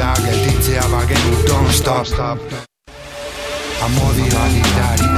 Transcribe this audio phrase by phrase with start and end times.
[0.00, 2.38] Denbora gelditzea bagenu, don't stop, stop.
[3.84, 5.09] Amodi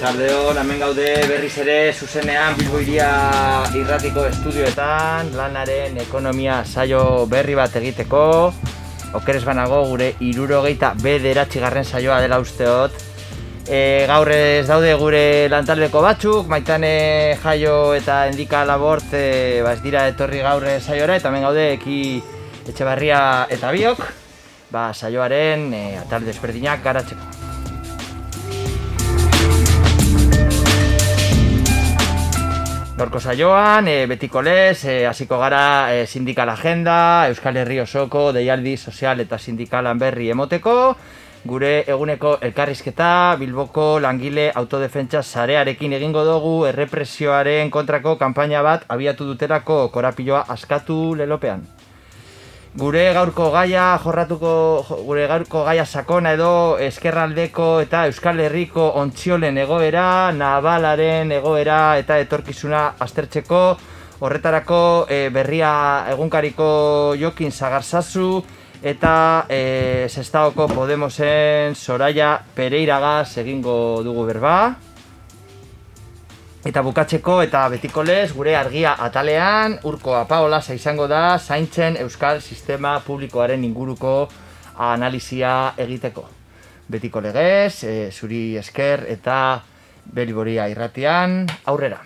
[0.00, 3.08] Arratsaldeon, hemen gaude berriz ere zuzenean Bilbo iria
[3.76, 8.22] irratiko estudioetan lanaren ekonomia saio berri bat egiteko.
[9.18, 12.96] Okeres banago gure irurogeita bederatxigarren saioa dela usteot
[13.68, 19.82] e, gaur ez daude gure lantaldeko batzuk, maitane jaio eta endika labort e, ba ez
[19.84, 22.00] dira etorri gaur saiora eta hemen gaude eki
[22.72, 23.20] etxebarria
[23.52, 24.08] eta biok.
[24.72, 27.39] Ba, saioaren e, atal desberdinak garatzeko
[33.00, 35.62] Gaurko saioan, e, betiko lez, e, hasiko gara
[35.94, 40.74] e, sindikal agenda, Euskal Herri osoko, deialdi sozial eta sindikalan berri emoteko,
[41.48, 49.86] gure eguneko elkarrizketa, Bilboko langile autodefentsa sarearekin egingo dugu, errepresioaren kontrako kanpaina bat abiatu duterako
[49.96, 51.79] korapiloa askatu lelopean
[52.78, 60.30] gure gaurko gaia jorratuko gure gaurko gaia sakona edo eskerraldeko eta Euskal Herriko ontziolen egoera,
[60.30, 63.62] nabalaren egoera eta etorkizuna aztertzeko
[64.20, 65.72] horretarako e, berria
[66.12, 68.44] egunkariko Jokin Sagarzazu
[68.82, 74.89] eta e, Sestaoko Podemosen Soraya Pereiragaz egingo dugu berba.
[76.60, 82.98] Eta bukatzeko eta betiko lez, gure argia atalean, urko apaola izango da, zaintzen euskal sistema
[83.00, 84.28] publikoaren inguruko
[84.76, 86.26] analizia egiteko.
[86.88, 89.62] Betiko legez, e, zuri esker eta
[90.12, 92.04] beliboria irratian, aurrera.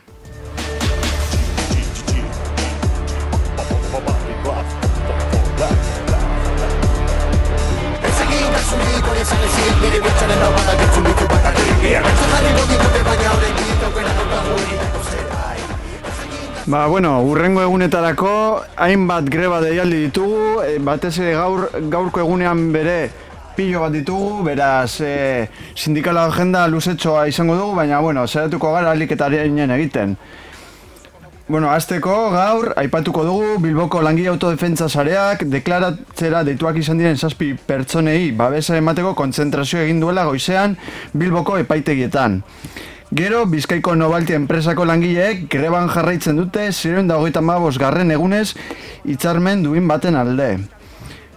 [16.66, 18.30] Ba, bueno, urrengo egunetarako
[18.80, 23.10] hainbat greba deialdi ditugu, e, batez ere gaur, gaurko egunean bere
[23.54, 25.44] pilo bat ditugu, beraz e,
[25.76, 30.16] sindikala agenda luzetxoa izango dugu, baina, bueno, zeratuko gara aliketaren egiten.
[31.46, 38.32] Bueno, azteko gaur, aipatuko dugu, Bilboko langile autodefentza sareak, deklaratzera deituak izan diren zazpi pertsonei
[38.32, 40.78] babesa emateko kontzentrazio egin duela goizean
[41.12, 42.40] Bilboko epaitegietan.
[43.14, 47.40] Gero, Bizkaiko Nobalti enpresako langileek greban jarraitzen dute ziren da hogeita
[47.78, 48.56] garren egunez
[49.04, 50.58] hitzarmen duin baten alde.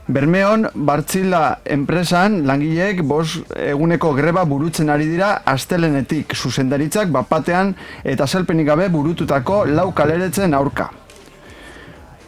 [0.08, 8.66] Bermeon, Bartzila enpresan langileek bos eguneko greba burutzen ari dira astelenetik zuzendaritzak bapatean eta zelpenik
[8.66, 10.90] gabe burututako lau kaleretzen aurka.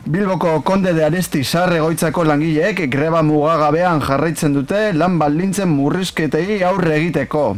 [0.05, 6.97] Bilboko konde de aresti sarre goitzako langileek greba mugagabean jarraitzen dute lan baldintzen murrizketei aurre
[7.01, 7.57] egiteko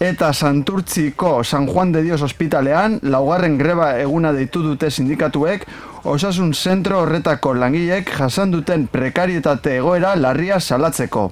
[0.00, 5.66] eta Santurtziko San Juan de Dios ospitalean laugarren greba eguna deitu dute sindikatuek
[6.04, 11.30] osasun zentro horretako langilek jasan duten prekarietate egoera larria salatzeko.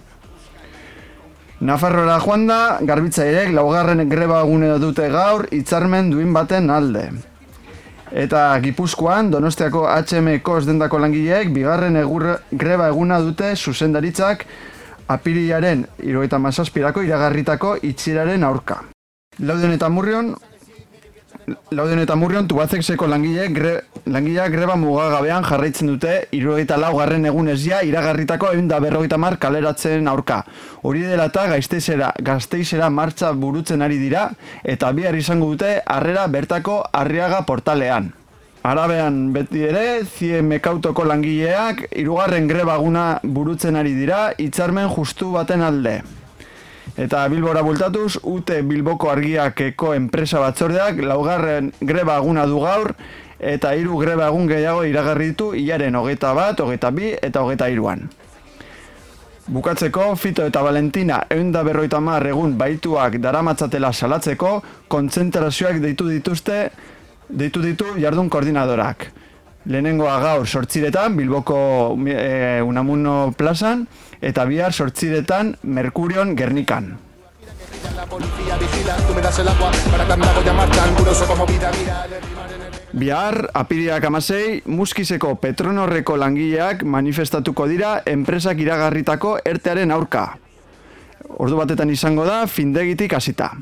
[1.61, 7.11] Nafarroa joan da, garbitzairek laugarren greba egune dute gaur hitzarmen duin baten alde.
[8.11, 14.47] Eta Gipuzkoan, Donostiako HM-ko dendako langileek bigarren egur, greba eguna dute zuzendaritzak
[15.11, 18.83] apirilaren irogeita mazazpirako iragarritako itxiraren aurka.
[19.41, 20.35] Lauden eta murrion,
[21.75, 23.73] Lauden eta murrion tubazek seko langile, gre,
[24.07, 29.39] langilea greba mugagabean jarraitzen dute irurogeita lau garren egunez ja iragarritako egin da berrogeita mar
[29.43, 30.43] kaleratzen aurka.
[30.83, 34.29] Hori dela eta gaizteizera, gazteizera martxa burutzen ari dira
[34.63, 38.13] eta bihar izango dute harrera bertako arriaga portalean.
[38.61, 45.95] Arabean beti ere, zie mekautoko langileak, irugarren grebaguna burutzen ari dira, hitzarmen justu baten alde.
[47.01, 52.93] Eta Bilbora bultatuz, ute Bilboko argiakeko enpresa batzordeak laugarren greba eguna du gaur,
[53.41, 58.11] eta hiru greba egun gehiago iragarritu hilaren hogeita bat, hogeita bi eta hogeita hiruan.
[59.51, 61.97] Bukatzeko, Fito eta Valentina eunda berroita
[62.29, 66.71] egun baituak daramatzatela salatzeko, kontzentrazioak deitu dituzte,
[67.33, 69.11] deitu ditu jardun koordinadorak.
[69.67, 73.85] Lehenengoa gaur sortziretan, Bilboko e, Unamuno plazan,
[74.21, 76.97] eta bihar sortziretan Merkurion Gernikan.
[82.91, 90.25] Bihar, apiriak amasei, muskizeko Petronorreko langileak manifestatuko dira enpresak iragarritako ertearen aurka.
[91.39, 93.53] Ordu batetan izango da, findegitik hasita.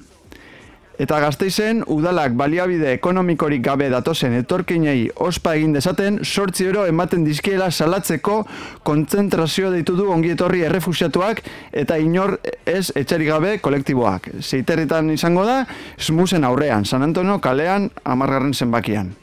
[0.99, 7.71] Eta gazteizen, udalak baliabide ekonomikorik gabe datozen etorkinei ospa egin dezaten, sortzi euro ematen dizkiela
[7.71, 8.41] salatzeko
[8.83, 14.27] kontzentrazio deitu du ongietorri errefusiatuak eta inor ez etxerik gabe kolektiboak.
[14.43, 15.61] Zeiterritan izango da,
[16.03, 19.15] smusen aurrean, San Antonio kalean amargarren zenbakian.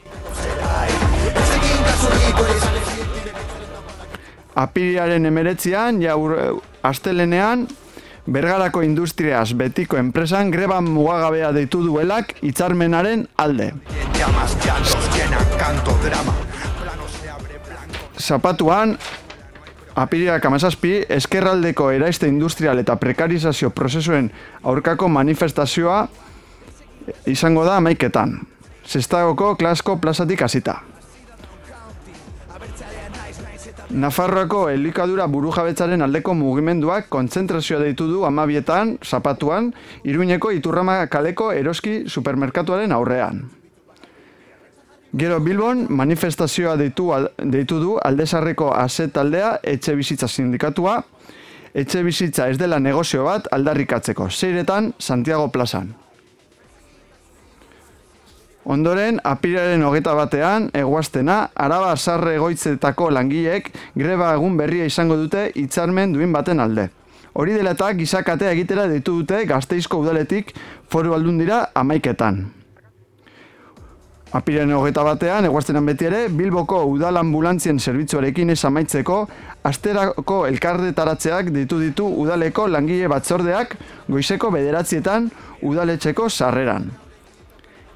[4.56, 6.16] Apiriaren emeretzian, ja
[6.88, 7.68] astelenean,
[8.26, 13.70] Bergarako industriaz betiko enpresan greba mugagabea deitu duelak hitzarmenaren alde.
[18.18, 18.96] Zapatuan,
[19.94, 24.32] apiriak amazazpi, eskerraldeko eraiste industrial eta prekarizazio prozesuen
[24.64, 26.02] aurkako manifestazioa
[27.30, 28.40] izango da amaiketan.
[28.86, 30.80] Zestagoko klasko plazatik hasita.
[33.90, 39.70] Nafarroako elikadura burujabetzaren aldeko mugimenduak kontzentrazioa deitu du amabietan, zapatuan,
[40.02, 43.44] iruñeko iturrama kaleko eroski supermerkatuaren aurrean.
[45.16, 50.98] Gero Bilbon manifestazioa deitu, deitu du aldezarreko aset taldea etxe bizitza sindikatua,
[51.72, 55.94] etxe bizitza ez dela negozio bat aldarrikatzeko, zeiretan Santiago plazan.
[58.66, 66.16] Ondoren, apiraren hogeta batean, eguaztena, araba sarre egoitzetako langileek greba egun berria izango dute hitzarmen
[66.16, 66.88] duin baten alde.
[67.38, 70.50] Hori dela eta gizakatea egitera ditu dute gazteizko udaletik
[70.90, 72.42] foru aldun dira amaiketan.
[74.34, 79.22] Apiraren hogeta batean, eguaztenan beti ere, Bilboko udal ambulantzien zerbitzuarekin ez amaitzeko,
[79.62, 83.78] asterako elkarretaratzeak ditu ditu udaleko langile batzordeak
[84.10, 85.30] goizeko bederatzietan
[85.62, 87.05] udaletxeko sarreran.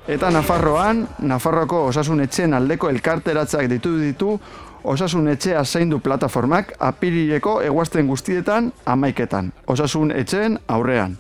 [0.08, 4.38] Eta Nafarroan, Nafarroako osasun etxeen aldeko elkarteratzak ditu ditu
[4.85, 9.52] osasun etxea zaindu plataformak apirileko eguazten guztietan amaiketan.
[9.67, 11.19] Osasun etxeen aurrean.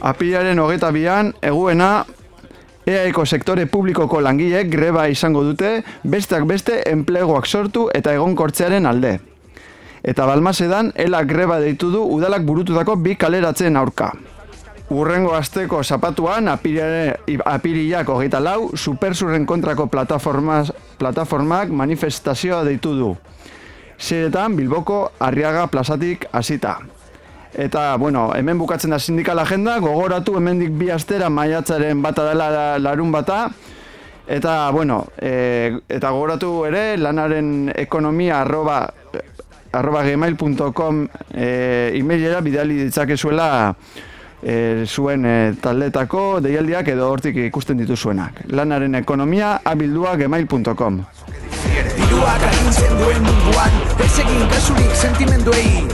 [0.00, 2.04] Apilaren hogeta bian, eguena
[2.86, 9.18] EAeko sektore publikoko langileek greba izango dute, besteak beste enplegoak sortu eta egonkortzearen alde
[10.02, 14.12] eta balmasedan ela greba deitu du udalak burututako bi kaleratzen aurka.
[14.88, 23.16] Urrengo asteko zapatuan apiriak hogeita lau, supersurren kontrako plataformak manifestazioa deitu du.
[23.98, 26.78] Zeretan Bilboko Arriaga plazatik hasita.
[27.52, 33.12] Eta, bueno, hemen bukatzen da sindikal agenda, gogoratu hemendik bi astera maiatzaren bata dela larun
[33.12, 33.48] bata,
[34.28, 38.82] Eta, bueno, e, eta gogoratu ere, lanaren ekonomia arroba
[39.72, 43.74] arroba gmail.com e, emailera bidali ditzakezuela
[44.42, 48.44] e, zuen e, taldetako deialdiak edo hortik ikusten dituzuenak.
[48.52, 51.02] Lanaren ekonomia abildua gmail.com
[51.98, 55.86] Diruak agintzen duen munduan, ez egin kasurik sentimenduei.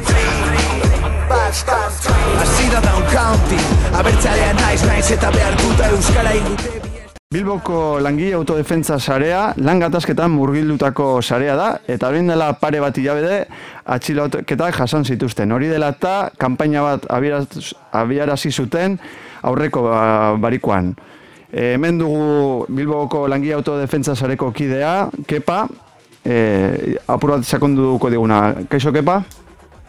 [1.34, 3.68] Azira daun counting,
[4.00, 6.93] abertzalea naiz naiz eta behar duta euskara ingute.
[7.34, 13.40] Bilboko langile autodefentza sarea, lan gatazketan murgildutako sarea da, eta hori dela pare bat hilabede
[13.90, 15.50] atxiloketak jasan zituzten.
[15.50, 19.00] Hori dela eta kanpaina bat abiarazi zuten
[19.42, 19.98] aurreko ba,
[20.38, 20.94] barikoan.
[21.50, 25.64] E, hemen dugu Bilboko langile autodefentza sareko kidea, Kepa,
[26.22, 26.38] e,
[27.08, 28.44] apur bat sakonduko diguna.
[28.70, 29.24] Kaixo, Kepa?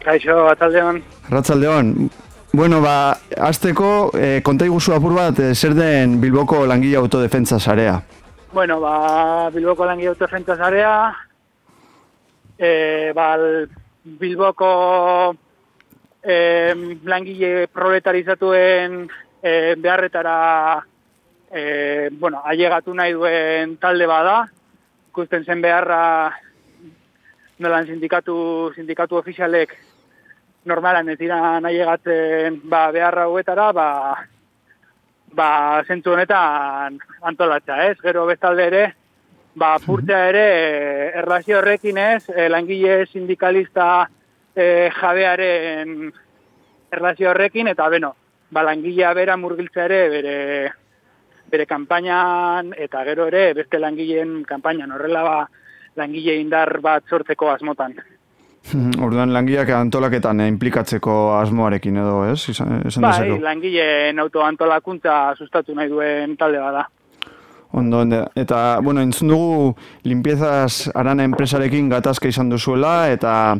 [0.02, 0.98] Kaixo, atzaldeon.
[1.30, 1.94] Ratzaldeon.
[2.56, 7.98] Bueno, ba, azteko, e, konta iguzu apur bat, e, zer den Bilboko langile autodefentza zarea?
[8.54, 11.12] Bueno, ba, Bilboko langile autodefentza zarea,
[12.56, 13.26] e, ba,
[14.22, 14.70] Bilboko
[16.24, 16.38] e,
[17.04, 19.02] langile proletarizatuen
[19.42, 20.38] e, beharretara
[21.52, 24.38] e, bueno, ailegatu nahi duen talde bada,
[25.10, 26.00] ikusten zen beharra
[27.60, 28.38] nolan sindikatu,
[28.80, 29.76] sindikatu ofizialek
[30.66, 33.88] normalan ez dira nahi egatzen ba, beharra huetara, ba,
[35.36, 35.48] ba,
[35.86, 37.96] zentu honetan antolatza, ez?
[38.02, 38.84] Gero bestalde ere,
[39.54, 40.46] ba, purtea ere,
[41.22, 44.08] erlazio horrekin ez, e, langile sindikalista
[44.54, 46.10] e, jabearen
[46.92, 48.14] erlazio horrekin, eta beno,
[48.50, 50.36] ba, langilea bera murgiltza ere bere,
[51.50, 55.38] bere kampainan, eta gero ere beste langileen kampainan, horrela ba,
[55.96, 57.94] langile indar bat sortzeko asmotan.
[59.06, 62.40] Orduan langileak antolaketan eh, implikatzeko asmoarekin edo, ez?
[62.50, 63.42] Izan, esan Bai, dezakegu.
[63.44, 66.86] langileen autoantolakuntza sustatu nahi duen talde bada.
[67.76, 73.56] Ondo, ende- eta, bueno, entzun dugu limpiezas arana enpresarekin gatazka izan duzuela, eta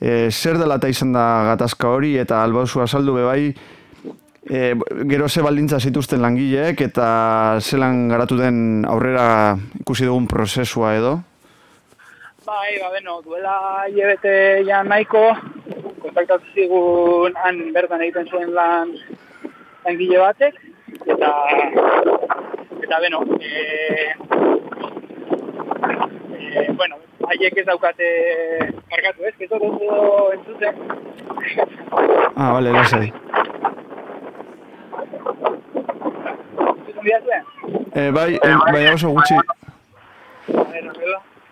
[0.00, 3.54] e, zer dela eta izan da gatazka hori, eta albauzu azaldu bebai,
[4.50, 4.74] e,
[5.06, 11.20] gero ze baldintza zituzten langileek, eta zelan garatu den aurrera ikusi dugun prozesua edo.
[12.46, 13.54] Bai, ba, beno, duela
[13.90, 15.22] hilabete ja nahiko,
[15.98, 18.92] kontaktatu zigun han bertan egiten zuen lan
[19.84, 20.60] langile batek,
[21.14, 21.30] eta,
[22.84, 23.50] eta beno, e,
[26.38, 27.00] e, bueno,
[27.32, 28.10] haiek ez daukate
[28.94, 29.34] markatu, ez?
[29.40, 29.66] Ez dut
[30.36, 30.74] entzuten.
[32.36, 33.10] Ah, bale, lasai.
[36.62, 37.42] Entzuten bidazuen?
[37.90, 39.34] E, bai, e, bai, oso gutxi,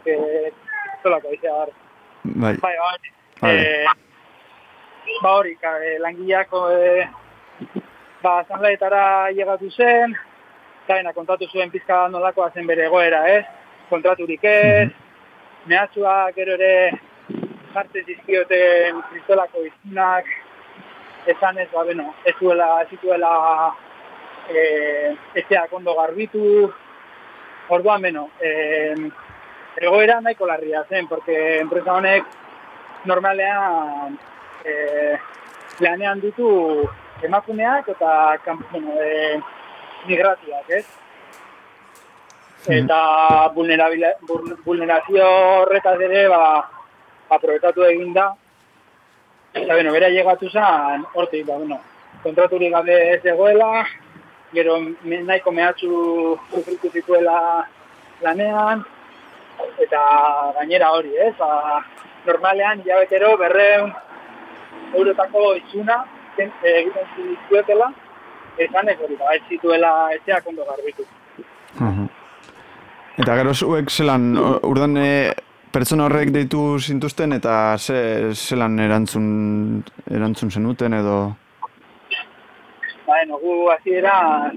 [0.04, 0.63] A
[1.04, 1.72] zolako izia gara.
[2.24, 3.12] bai, Bai, bai.
[3.40, 3.60] Vale.
[3.60, 3.86] Eh,
[5.22, 7.08] ba hori, ka, eh, langileak eh,
[8.22, 10.14] ba, asanbleetara llegatu zen,
[10.84, 13.44] eta bena, kontatu zuen pizka nolakoa zen bere egoera, ez?
[13.90, 14.88] Kontraturik ez,
[15.68, 16.72] mehatxua gero ere
[17.74, 20.30] jartzen zizkioten kristolako izunak,
[21.26, 22.88] esan ez, ba, beno, ez zuela, ez
[24.54, 26.72] eh, etxeak ondo garbitu,
[27.68, 28.94] orduan, beno, eh,
[29.76, 32.24] egoera nahiko larria zen, porque enpresa honek
[33.04, 34.18] normalean
[34.64, 35.18] eh,
[35.80, 36.88] lanean ditu
[37.22, 38.38] emakumeak eta
[38.70, 39.40] bueno, eh,
[40.06, 40.86] migratiak, ez?
[42.66, 45.26] Eta vulnerabila- vul- vulnerazio
[45.60, 46.64] horretaz ere, ba,
[47.28, 48.34] aprobetatu egin da.
[49.52, 51.80] Eta, bueno, bera llegatu zen, hortik, ba, bueno,
[52.22, 53.84] kontraturik gabe ez egoela,
[54.52, 57.68] gero nahiko mehatxu sufritu zituela
[58.22, 58.84] lanean,
[59.82, 60.00] eta
[60.58, 61.34] gainera hori, ez?
[61.38, 61.82] Ba,
[62.26, 63.92] normalean, jabetero, berreun
[64.94, 66.04] eurotako izuna
[66.36, 67.92] zen- eh, egiten zituetela,
[68.58, 71.06] esan ez hori, ba, ez zituela etxeak ondo garbitu.
[71.80, 72.06] Mhm.
[73.18, 75.32] Eta gero zuek zelan, urdan e,
[75.70, 81.36] pertsona horrek deitu zintuzten eta ze, zelan erantzun, erantzun zenuten edo...
[83.06, 84.50] Ba, eno, gu hasiera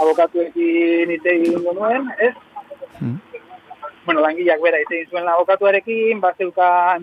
[0.00, 2.34] abokatuekin hitz egin nuen, ez?
[3.00, 3.16] Mhm.
[4.08, 7.02] Bueno, langileak bera egin zuen abokatuarekin, bazeukan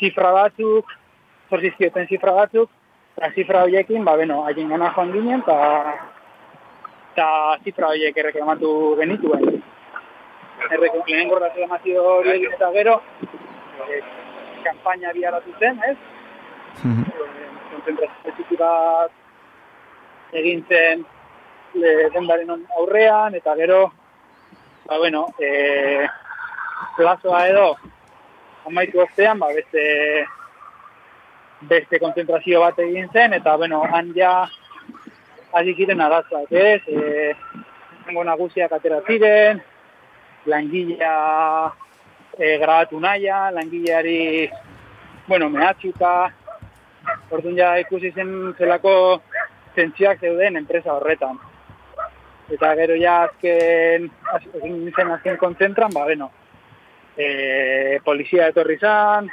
[0.00, 0.92] zifra batzuk,
[1.50, 2.70] zorzizkioten zifra batzuk,
[3.18, 7.26] eta zifra horiekin, ba, beno, haien gana joan ginen, eta
[7.66, 9.58] zifra horiek erreklamatu genituen.
[10.70, 12.94] Errek- Lehenengo reklamazio hori egin eta gero,
[13.84, 14.00] eh,
[14.64, 15.96] kanpaina biaratu zen, ez?
[16.82, 17.04] Mhm.
[17.74, 19.10] konzentrazio txiki bat
[20.32, 21.04] egin zen
[21.74, 23.92] e, dendaren on- aurrean, eta gero,
[24.86, 26.06] ba, bueno, e,
[26.96, 27.76] plazoa edo,
[28.66, 29.84] amaitu ostean, ba, beste,
[31.68, 34.32] beste konzentrazio bat egin zen, eta, bueno, han ja,
[35.52, 36.82] hasi ziren arazoak, ez?
[36.88, 37.34] E,
[38.08, 39.62] nagusiak atera ziren,
[40.46, 41.14] langilea
[42.38, 44.50] e, grabatu naia, langileari,
[45.28, 46.14] bueno, mehatxuka,
[47.30, 48.92] Orduan ja ikusi zen zelako
[49.76, 51.38] tentsioak zeuden enpresa horretan.
[52.52, 56.30] Eta gero ja azken, az- egin zen azken kontzentran, ba, bueno,
[57.18, 59.28] e, polizia etorri zan,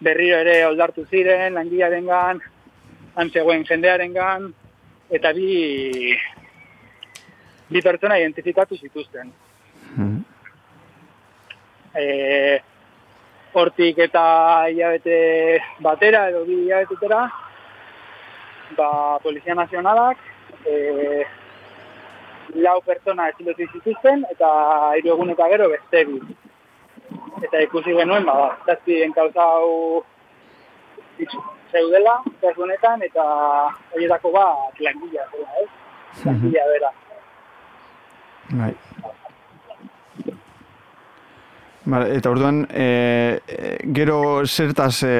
[0.00, 2.40] berriro ere oldartu ziren, langilearengan,
[3.18, 4.46] antzegoen jendearengan,
[5.10, 6.14] eta bi,
[7.68, 9.32] bi pertsona identifikatu zituzten.
[9.96, 10.16] Mhm.
[11.98, 12.60] e,
[13.52, 14.22] hortik eta
[14.68, 15.18] hilabete
[15.80, 17.22] batera edo bi hilabetetera
[18.76, 20.18] ba, Polizia Nazionalak
[20.66, 21.24] e,
[22.66, 24.50] lau pertsona etxilotu zituzten eta
[24.98, 26.20] hiru egun eta gero beste bi.
[27.42, 30.02] Eta ikusi genuen, ba, zazpi enkauzau
[31.18, 33.24] itxu- zeudela, kasu honetan, eta
[33.94, 35.68] horietako bat langilea zela, ez?
[36.24, 36.92] Langilea bera.
[38.58, 38.72] Bai.
[41.88, 43.40] Vale, eta orduan, e,
[43.96, 45.12] gero zertaz, e,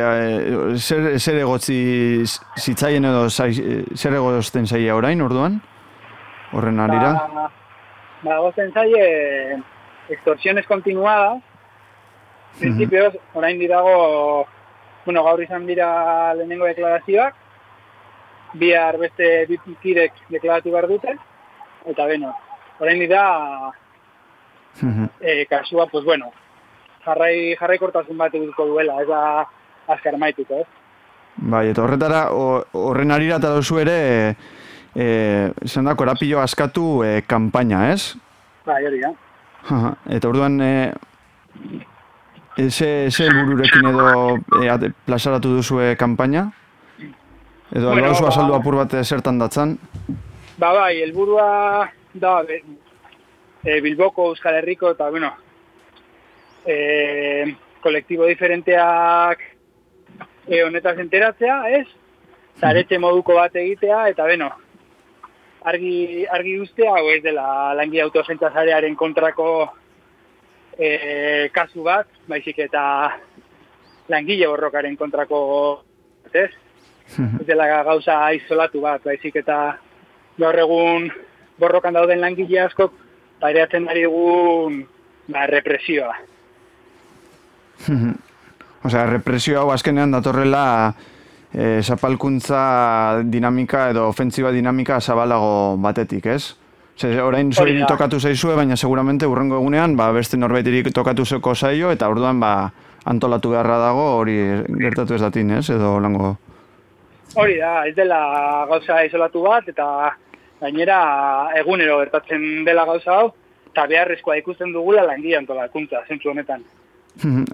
[0.76, 1.78] zer, zer egotzi
[2.60, 3.52] zitzaien edo zai,
[3.96, 5.60] zer egozten zaia orain, orduan?
[6.52, 7.14] Horren arira?
[7.32, 7.46] Ba,
[8.24, 9.56] ba gozen zaie
[10.08, 11.42] extorsiones continuadas.
[12.58, 14.46] Principios, orain dirago,
[15.04, 17.34] bueno, gaur izan dira lehenengo deklarazioak,
[18.54, 21.14] bihar beste bi kidek deklaratu behar dute,
[21.86, 22.34] eta beno,
[22.80, 23.72] orain dira
[24.82, 25.08] Mhm.
[25.20, 26.26] e, kasua, pues bueno,
[27.04, 29.46] jarrai, jarraikortasun bat edukiko duela, ez da
[29.88, 30.66] azkar maituko, ez?
[31.36, 34.36] Bai, eta horretara, horren arira eta duzu ere,
[34.94, 38.14] e, izan da, korapilo askatu e, kanpaina, ez?
[38.66, 39.12] Bai, hori da.
[40.08, 40.92] Eta orduan, E,
[42.70, 46.50] ze, ze helbururekin edo e, plazaratu duzue kanpaina?
[47.70, 49.78] Edo Bueno, bueno, ba- azaldu apur bat zertan datzan?
[50.58, 52.62] Ba bai, helburua da be,
[53.64, 55.30] e, Bilboko, Euskal Herriko eta bueno,
[56.66, 59.38] e, kolektibo diferenteak
[60.48, 61.86] e, honetaz enteratzea, ez?
[62.58, 64.48] Zaretxe moduko bat egitea eta beno,
[65.62, 69.68] argi, argi ustea, hau ez dela langi autosentzazarearen kontrako
[70.78, 72.82] e, kasu bat, baizik eta
[74.08, 75.82] langile borrokaren kontrako,
[76.32, 76.50] ez?
[77.18, 79.78] ez dela gauza isolatu bat, baizik eta
[80.38, 81.10] gaur egun
[81.58, 82.94] borrokan dauden langile askok
[83.40, 84.82] pareatzen ari dugun
[85.28, 86.14] ba, represioa.
[88.84, 90.94] Osea, represio hau azkenean datorrela
[91.52, 96.54] e, zapalkuntza dinamika edo ofentsiba dinamika zabalago batetik, ez?
[96.98, 97.86] Ze, orain zuri da.
[97.86, 102.72] tokatu zaizue, baina seguramente urrengo egunean ba, beste norbaitirik tokatu zeko zaio, eta orduan ba,
[103.06, 104.38] antolatu beharra dago hori
[104.80, 105.68] gertatu ez datin, ez?
[105.70, 106.34] Edo lango...
[107.38, 108.18] Hori da, ez dela
[108.66, 109.86] gauza isolatu bat, eta
[110.60, 110.98] gainera
[111.60, 113.30] egunero gertatzen dela gauza hau,
[113.70, 116.66] eta beharrezkoa ikusten dugula langile antolakuntza, zentzu honetan.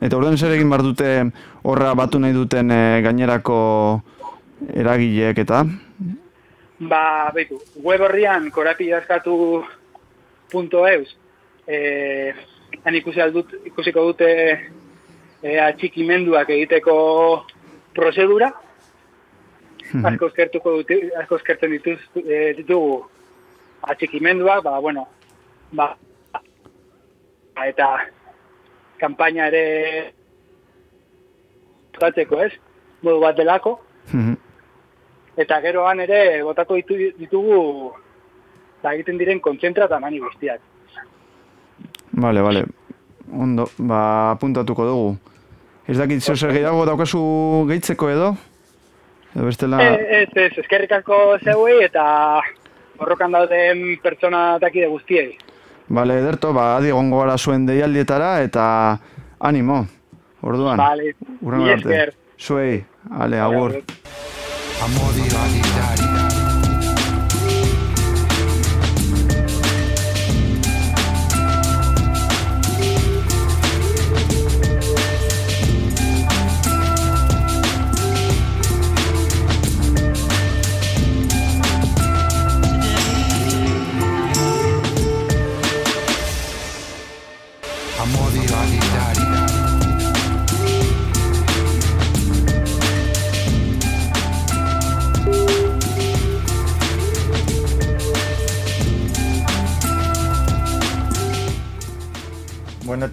[0.00, 1.10] Eta orduan zer egin behar dute
[1.64, 3.58] horra batu nahi duten e, gainerako
[4.72, 5.64] eragileek eta?
[6.90, 11.16] Ba, beitu, web horrian korapilaskatu.eus
[11.66, 12.34] eh,
[12.84, 16.94] han ikusi aldut, ikusiko dute eh, atxikimenduak egiteko
[17.94, 18.48] prozedura,
[20.10, 22.92] asko eskertuko dute, asko eskertzen dituz, eh, ditugu
[23.94, 25.02] atxikimenduak, ba, bueno,
[25.72, 25.86] ba,
[27.64, 27.88] eta
[29.00, 29.64] kanpaina ere
[31.94, 32.52] jokatzeko, ez?
[33.04, 33.72] Modu bat delako,
[35.36, 37.58] eta geroan ere botako ditu, ditugu
[38.82, 40.60] ba, egiten diren kontzentra eta mani guztiak.
[42.20, 42.64] Vale, vale.
[43.32, 44.00] Ondo, ba,
[44.34, 45.14] apuntatuko dugu.
[45.88, 47.20] Ez dakit zeu zer gehiago daukazu
[47.68, 48.34] gehitzeko edo?
[49.34, 49.80] Edo bestela...
[49.82, 52.04] Ez, ez, eskerrik asko zeuei eta
[53.00, 55.34] borrokan dauden pertsona takide guztiei.
[55.94, 58.64] Vale, ederto, ba, adi egongo gara zuen deialdietara eta
[59.40, 59.82] animo.
[60.44, 60.80] Orduan.
[61.40, 61.88] Mila arte.
[61.88, 62.14] esker.
[62.38, 63.78] Zuei, ale, agur.
[64.82, 66.13] Amodio agitari Amodio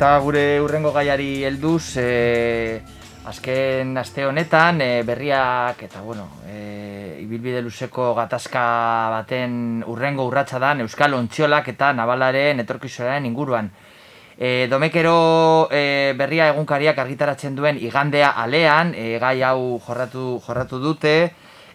[0.02, 2.82] eta gure urrengo gaiari helduz, e,
[3.30, 8.64] azken aste honetan e, berriak eta bueno, e, ibilbide luzeko gatazka
[9.14, 13.70] baten urrengo urratsa dan Euskal Ontziolak eta Nabalaren etorkizunaren inguruan.
[14.40, 21.16] E, domekero e, berria egunkariak argitaratzen duen igandea alean, e, gai hau jorratu, jorratu dute,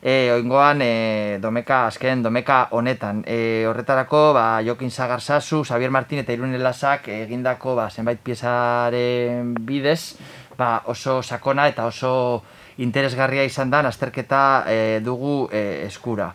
[0.06, 3.24] e, oingoan e, domeka, azken domeka honetan.
[3.26, 10.14] E, horretarako, ba, Jokin Sagarzazu, Xavier Martin eta Irune Lasak egindako ba, zenbait piezaren bidez,
[10.54, 12.44] ba, oso sakona eta oso
[12.78, 16.30] interesgarria izan da, azterketa e, dugu e, eskura.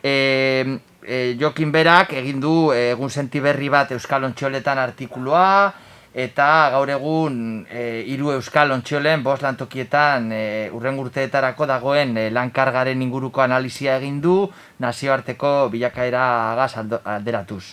[0.00, 5.74] E, e, Jokin berak egin du egun senti berri bat Euskal Ontxoletan artikulua,
[6.14, 13.02] eta gaur egun e, hiru Euskal Ontxolen bost lantokietan e, urren urteetarako dagoen e, lankargaren
[13.02, 17.64] inguruko analizia egin du nazioarteko bilakaera aldo- alderatuz.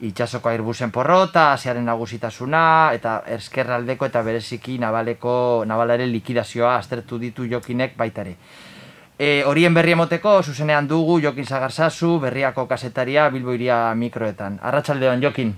[0.00, 7.96] Itxasoko airbusen porrota, asiaren nagusitasuna, eta eskerraldeko eta bereziki nabaleko, nabalaren likidazioa aztertu ditu jokinek
[7.96, 8.36] baitare.
[9.18, 14.60] E, horien berri emoteko, zuzenean dugu Jokin Sagarzazu, berriako kasetaria Bilbo iria mikroetan.
[14.62, 15.56] Arratsaldeon Jokin.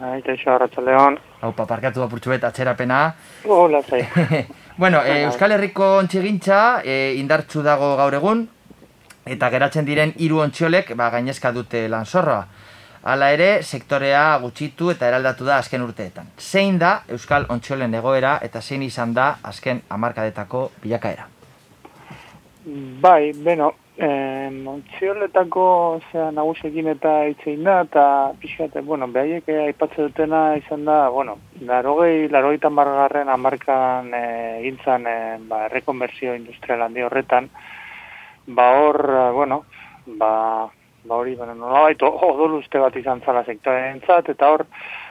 [0.00, 1.18] Aita iso, arratxaleon.
[1.44, 3.00] Hau, paparkatu apurtxu bet atxerapena.
[3.44, 4.00] Hola, zai.
[4.80, 8.46] bueno, e, Euskal Herriko ontxegintza e, indartzu dago gaur egun,
[9.28, 12.46] eta geratzen diren hiru ontxiolek ba, gainezka dute lanzorroa.
[13.12, 16.32] Hala ere, sektorea gutxitu eta eraldatu da azken urteetan.
[16.38, 21.28] Zein da Euskal Ontxolen egoera eta zein izan da azken hamarkadetako bilakaera?
[23.04, 25.64] Bai, beno, eh, montzioletako
[26.10, 28.04] zera nagusekin eta itzein da, eta
[28.40, 31.36] pixate, bueno, behaiek eh, aipatzen dutena izan da, bueno,
[31.68, 37.50] larogei, larogei tamargarren amarkan eh, gintzan, eh, ba, errekonbertsio industrial handi horretan,
[38.46, 39.64] ba hor, eh, bueno,
[40.06, 40.32] ba,
[41.04, 44.66] ba hori, bueno, nolabait odol uste bat izan zala sektorentzat, eta hor,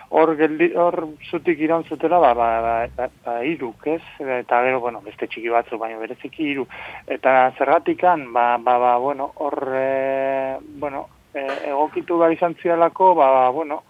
[0.09, 0.95] hor geldi hor
[1.29, 4.01] zutik iraun zutela ba ba ba, ba, ba hiruk, ez?
[4.19, 6.65] Eta gero bueno, beste txiki batzu baina bereziki hiru.
[7.07, 13.31] Eta zergatikan ba ba ba bueno, hor e, bueno, e, egokitu bai izan zialako, ba,
[13.31, 13.83] ba bueno,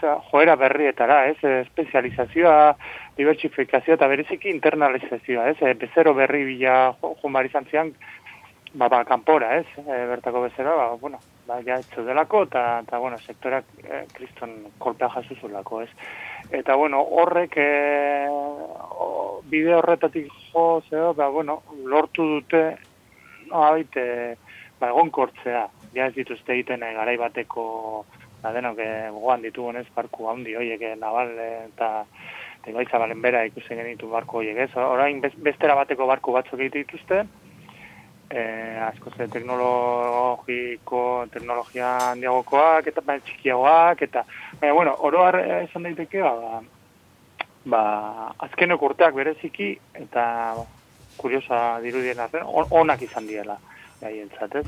[0.00, 1.38] zera, joera berrietara, ez?
[1.42, 2.74] Espezializazioa,
[3.18, 5.58] diversifikazioa eta bereziki internalizazioa, ez?
[5.62, 7.94] E, bezero berri bila jo, jo bar izan zian,
[8.74, 9.66] ba, ba, kanpora, ez?
[9.82, 15.10] E, bertako bezero, ba, bueno, ba, ja, delako, eta, eta, bueno, sektorak e, kriston kolpea
[15.16, 15.90] jasuzulako, ez?
[16.50, 22.64] Eta, bueno, horrek, e, o, bide horretatik jo, zeo, ba, bueno, lortu dute,
[23.50, 24.36] no, abit, e,
[24.80, 27.66] ba, egonkortzea, ja ez dituzte egiten e, garai bateko,
[28.42, 31.94] da denok, e, gogoan ditugun ez, parku handi horiek, e, nabal, e, eta,
[32.64, 34.70] eta zabalen bera ikusten genitu barko horiek, ez?
[34.80, 37.24] Orain bestera bateko barku batzuk egite dituzte,
[38.30, 44.24] eh, asko ze teknologiko, teknologia handiagokoak, eta baina txikiagoak, eta,
[44.60, 46.62] baina, bueno, oroar eh, esan daiteke, ba, ba,
[47.64, 47.82] ba
[48.48, 50.26] azkenok urteak bereziki, eta
[51.16, 53.58] kuriosa dirudien arren, on- onak izan diela,
[54.00, 54.66] gaientzat, ez?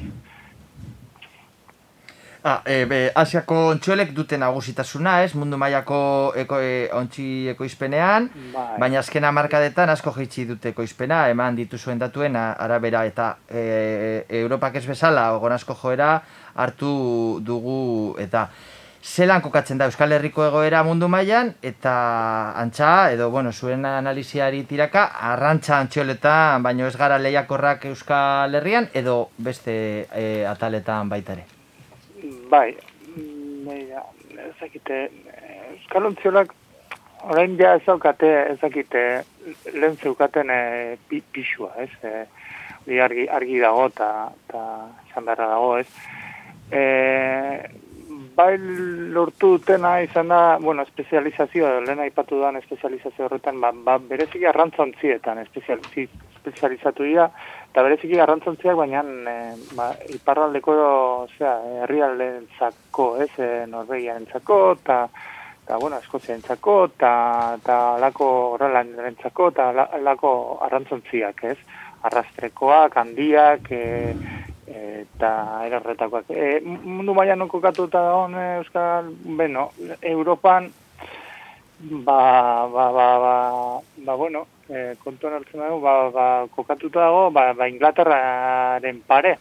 [2.49, 5.33] Ah, e, be, Asiako ontsuelek dute nagusitasuna, ez?
[5.35, 5.97] Mundu mailako
[6.39, 8.67] eko, e, ontsi ekoizpenean, Bai.
[8.79, 13.65] baina azken hamarkadetan asko jaitsi dute ekoizpena, eman dituzuen datuen arabera eta e,
[14.45, 16.13] Europak ez bezala ogonazko joera
[16.55, 16.93] hartu
[17.43, 18.45] dugu eta
[19.03, 21.97] zelan kokatzen da Euskal Herriko egoera mundu mailan eta
[22.63, 29.33] antxa, edo bueno, zuen analiziari tiraka, arrantza antxoletan, baino ez gara lehiakorrak Euskal Herrian, edo
[29.37, 29.77] beste
[30.15, 31.56] e, ataletan baita ere.
[32.51, 32.77] Bai,
[33.67, 34.03] begira,
[34.49, 35.01] ezakite,
[35.73, 36.55] Euskal Ontziolak
[37.27, 39.03] orain ja ez daukate, ezakite,
[39.75, 40.61] lehen zeukaten e,
[41.09, 41.91] pi, pixua, ez?
[42.03, 44.63] E, argi, argi dago eta eta
[45.09, 45.89] esan beharra dago, ez?
[46.71, 46.83] E,
[48.37, 48.53] bai
[49.17, 55.43] lortu dutena izan da, bueno, espezializazioa, lehen aipatu duan espezializazio horretan, ba, ba bereziki arrantzontzietan
[55.45, 57.31] espezializatu dira,
[57.77, 59.33] eta bereziki garrantzontziak, baina e,
[59.77, 60.75] ba, iparraldeko
[61.27, 61.51] osea,
[61.83, 64.97] herrialdentzako, ez, e, Norvegiarentzako, eta
[65.61, 67.11] eta bueno, Eskoziarentzako, eta
[67.59, 70.33] eta alako horrelanrentzako, eta ala- alako
[70.65, 71.59] arrantzontziak, ez?
[72.09, 74.17] Arrastrekoak, handiak, e,
[74.73, 75.35] eta
[75.69, 76.33] erarretakoak.
[76.33, 79.69] E, mundu mailan non kokatuta dagoen e, Euskal, beno,
[80.01, 80.73] Europan,
[81.81, 87.53] ba, ba, ba, ba, ba bueno, e, kontuan hartzen dago, ba, ba, kokatuta dago, ba,
[87.53, 89.39] ba Inglaterraren pare,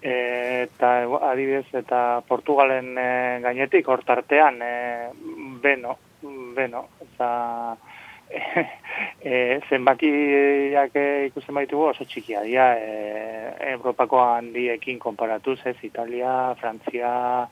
[0.00, 5.10] e, eta adibidez, eta Portugalen e, gainetik, hor tartean, e,
[5.60, 5.98] beno,
[6.56, 7.76] beno, eta
[9.20, 17.48] e, e, ikusten baitugu oso txikia dira e, Europako handiekin konparatuz, ez, Italia, Frantzia,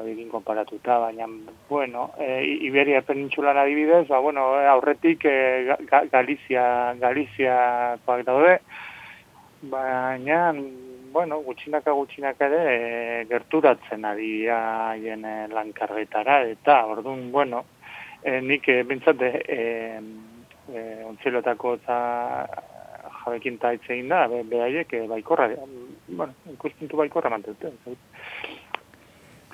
[0.00, 1.26] horiekin konparatuta, baina,
[1.68, 8.58] bueno, e, Iberia penintxulan adibidez, ba, bueno, e, aurretik e, Ga- Ga- Galizia, Galiziakoak daude,
[9.62, 10.52] baina,
[11.12, 12.62] bueno, gutxinaka gutxinaka ere
[13.22, 14.58] e, gerturatzen ari dira
[14.90, 17.64] haien e, lankarretara, eta, orduan, bueno,
[18.22, 20.00] e, nik e, bintzat, e,
[20.74, 21.98] e, ontzielotako eta
[23.24, 23.72] jabekin eta
[24.08, 25.48] da, be, beraiek e, baikorra,
[26.08, 27.72] bueno, ikuspuntu baikorra mantute.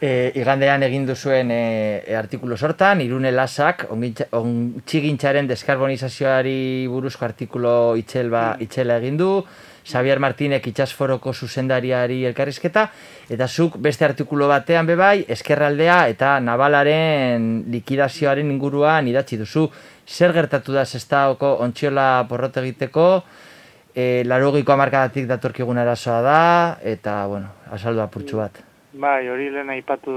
[0.01, 8.33] E, igandean egin duzuen e, e, artikulu sortan, irune lasak, ontzigintzaren deskarbonizazioari buruzko artikulo itxel
[8.33, 9.29] ba, itxela egin du,
[9.85, 12.87] Xavier Martinek itxasforoko zuzendariari elkarrizketa,
[13.29, 19.67] eta zuk beste artikulu batean bebai, eskerraldea eta nabalaren likidazioaren inguruan idatzi duzu.
[20.09, 23.07] Zer gertatu da zestaoko ontziola porrot egiteko,
[23.93, 26.41] e, larogiko amarkadatik datorkigun arazoa da,
[26.97, 28.70] eta, bueno, azaldu apurtxu bat.
[28.93, 30.13] Bai, hori lehen aipatu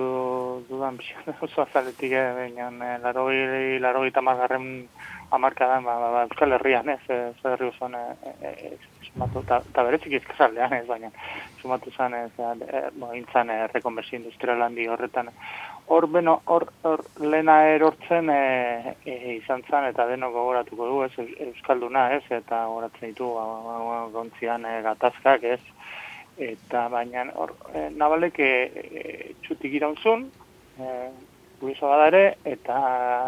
[0.65, 4.87] dudan pixka oso azaletik, eh, baina eh, larogei, larogei tamargarren
[5.29, 8.77] amarkadan, ba, ba, ba, Euskal Herrian, ez, eh, Euskal Herri osoan, eh, eh, eh,
[9.11, 11.11] sumatu, eta ta berezik izkazaldean, ez, baina,
[11.61, 15.29] sumatu zen, ez, eh, bo, intzan, eh, rekonbersio industrial handi horretan,
[15.93, 21.29] hor, beno, hor, hor, lehena erortzen eh, eh, izan zen, eta denok gogoratuko du, ez,
[21.51, 25.61] Euskalduna, ez, eta gogoratzen ditu, ba, ba, ba, gontzian eh, gatazkak, ez,
[26.37, 28.51] eta baina hor e, nabalek e,
[29.43, 30.25] txutik iraunzun,
[30.79, 30.89] e,
[31.59, 32.77] kurioso bada ere, eta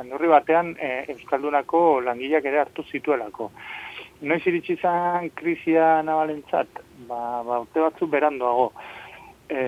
[0.08, 3.52] neurri batean e, Euskaldunako langileak ere hartu zituelako.
[4.22, 8.72] Noiz iritsi izan krisia nabalentzat, ba, ba urte batzu berandoago.
[9.48, 9.62] E,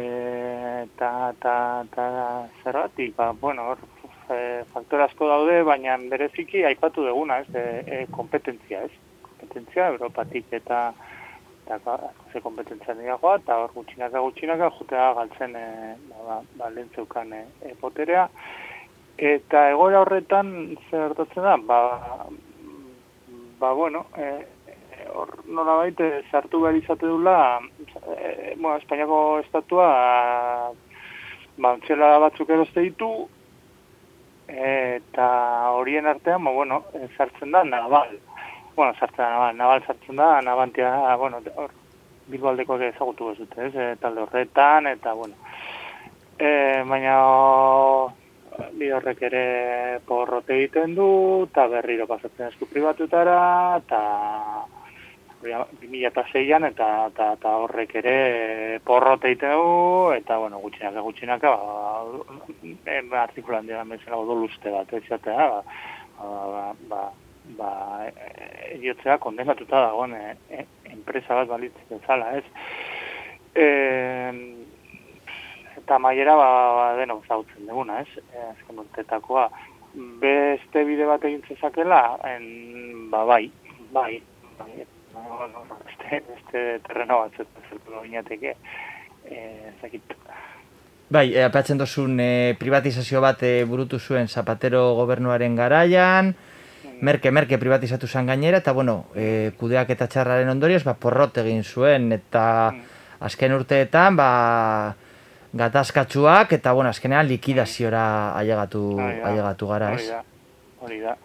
[0.87, 1.53] eta, eta,
[1.85, 2.07] eta
[2.63, 3.83] zergatik, ba, bueno, hor,
[4.33, 9.21] e, faktore asko daude, baina bereziki aipatu duguna, ez, e, e, kompetentzia, ez?
[9.27, 10.89] Kompetentzia Europatik eta
[11.75, 11.97] eta
[12.31, 17.33] ze kompetentzia joa, eta hor gutxinaka gutxinaka jutea galtzen e, ba, ba, ba, lehen zeukan
[17.33, 18.27] e, e, poterea.
[19.17, 21.79] Eta egoera horretan zer gertatzen da, ba,
[23.59, 24.45] ba bueno, e,
[25.13, 25.89] hor nola
[26.31, 27.59] sartu behar izate dula,
[28.15, 29.87] e, bueno, Espainiako estatua
[31.57, 31.75] ba,
[32.19, 33.27] batzuk eroste ditu,
[34.47, 35.27] eta
[35.75, 36.83] horien artean, ba, bueno,
[37.17, 38.19] sartzen da, naval.
[38.77, 41.71] Bueno, sartzen da, naval, naval sartzen da, nabantia, bueno, hor,
[42.29, 45.33] bilbaldekoak ezagutu bezute, ez, e, talde horretan, eta, bueno,
[46.37, 46.51] e,
[46.85, 47.15] baina
[48.77, 49.43] bi horrek ere
[50.05, 51.09] porrote egiten du,
[51.49, 53.41] eta berriro pasatzen esku pribatutara,
[53.81, 54.03] eta
[55.41, 58.17] 2006an eta, eta, eta horrek ere
[58.85, 59.77] porrote egiten du,
[60.21, 65.63] eta bueno, gutxinaka, gutxinaka, ba, ba, artikulan dira bezala odoluste bat, ez jatea, ba,
[66.21, 67.07] ba, ba,
[67.57, 67.71] ba,
[68.73, 72.43] ediotzea kondenatuta dagoen e, e, enpresa bat balitzen bezala, ez?
[73.55, 73.67] E,
[75.77, 78.23] eta maiera ba, ba deno zautzen duguna, ez?
[78.33, 79.47] E, azken urtetakoa.
[80.21, 83.45] Beste bide bat egin zezakela, en, ba, bai,
[83.95, 84.19] bai,
[84.59, 84.85] bai,
[85.85, 88.55] beste, beste terreno bat zertu binateke,
[89.25, 89.39] e,
[89.81, 90.17] zakit.
[91.09, 96.33] Bai, e, apatzen dozun e, privatizazio bat e, burutu zuen Zapatero gobernuaren garaian,
[97.01, 101.63] merke, merke privatizatu zen gainera, eta bueno, e, kudeak eta txarraren ondorioz, ba, porrot egin
[101.63, 102.45] zuen, eta
[103.19, 104.29] azken urteetan, ba,
[105.57, 110.11] gatazkatsuak eta bueno, azkenean likidaziora ailegatu ailegatu gara, ez?
[110.83, 111.15] Hori da.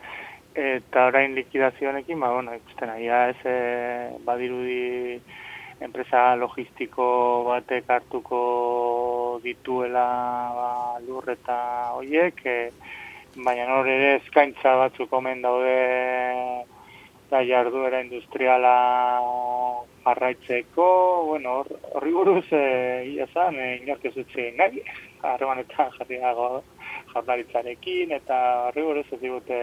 [0.52, 3.56] Eta orain likidazio honekin, ba bueno, ikusten aia ez e,
[4.24, 5.20] badirudi
[5.82, 7.06] enpresa logistiko
[7.48, 10.04] batek hartuko dituela
[10.56, 10.72] ba,
[11.06, 11.56] lur eta
[11.96, 12.58] hoiek, e,
[13.36, 15.76] baina nor ere eskaintza batzuk omen daude
[17.30, 18.72] da jarduera industriala
[20.04, 20.86] jarraitzeko,
[21.30, 21.62] bueno,
[21.94, 24.82] horri buruz, e, ia zan, e, inork ez dutxe nahi,
[25.24, 26.62] harremanetan jarri dago
[27.14, 29.60] jardaritzarekin, eta horri buruz ez digute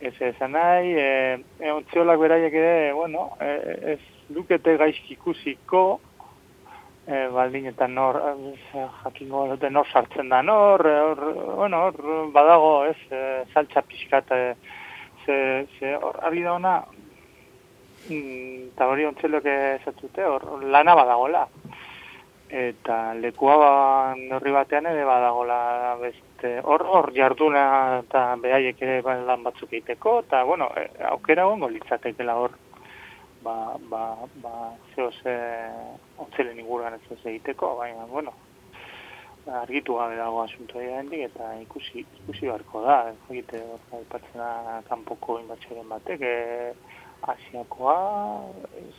[0.00, 6.00] ez ezan nahi, e, e, beraiek ere, bueno, e, ez dukete gaizki ikusiko,
[7.06, 11.24] e, baldin eta nor, e, jakingo dute nor sartzen da nor, e, hor,
[11.62, 14.54] bueno, hor badago, ez, e, saltza pixkat, e,
[15.24, 16.76] ze, ze hor, argi da ona,
[18.06, 21.46] Mm, eta hori ontzelok esatzute, hor lana badagola.
[22.46, 23.70] Eta lekua ba,
[24.16, 27.64] norri batean ere badagola beste, hor, hor jarduna
[28.04, 30.68] eta behaiek ere lan batzuk egiteko, eta bueno,
[31.10, 32.54] aukera gongo litzatekela hor,
[33.46, 33.56] ba,
[33.92, 34.02] ba,
[34.42, 34.54] ba,
[34.94, 35.36] zeo ze
[36.18, 38.34] ontzelen inguruan ez ez egiteko, baina, bueno,
[39.62, 42.96] argitu gabe dago asunto hendik eta ikusi, ikusi barko da,
[43.30, 43.62] egite,
[44.00, 46.72] aipatzen da kanpoko inbatxoren batek, e,
[47.34, 47.98] asiakoa,
[48.82, 48.94] ez,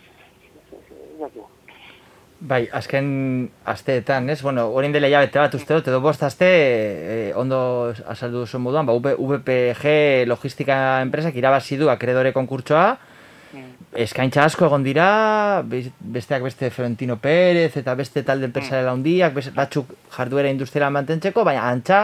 [2.37, 3.07] Bai, azken
[3.65, 4.43] asteetan, ez?
[4.45, 7.59] Bueno, orain dela jabete bat uste dut, edo bost aste, eh, ondo
[8.05, 12.91] azaldu duzu moduan, ba, VPG logistika enpresak irabazi du akredore konkurtsoa.
[13.97, 15.07] Eskaintza asko egon dira,
[15.65, 18.99] besteak beste Florentino Pérez eta beste talde enpresarela mm.
[18.99, 22.03] handiak, batzuk jarduera industriala mantentzeko, baina antxa,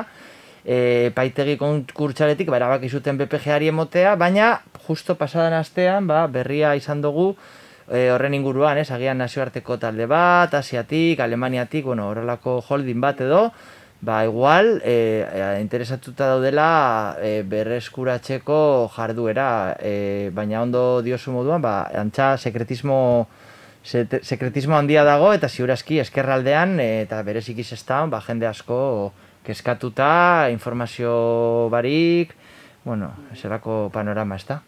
[0.65, 4.56] e, paitegi konkurtsaletik ba, erabaki zuten BPG-ari emotea, baina
[4.88, 7.34] justo pasadan astean ba, berria izan dugu
[7.86, 13.45] e, horren inguruan, ez, agian nazioarteko talde bat, Asiatik, Alemaniatik, bueno, horrelako holding bat edo,
[14.03, 15.25] ba, igual, e,
[15.61, 23.27] interesatuta daudela e, berreskuratzeko jarduera, e, baina ondo diosu moduan, ba, antxa sekretismo
[23.83, 29.11] sekretismo handia dago eta ziurazki eskerraldean eta bereziki zestan, ba, jende asko
[29.43, 32.35] keskatuta, informazio barik,
[32.83, 34.59] bueno, eserako panorama, ez da?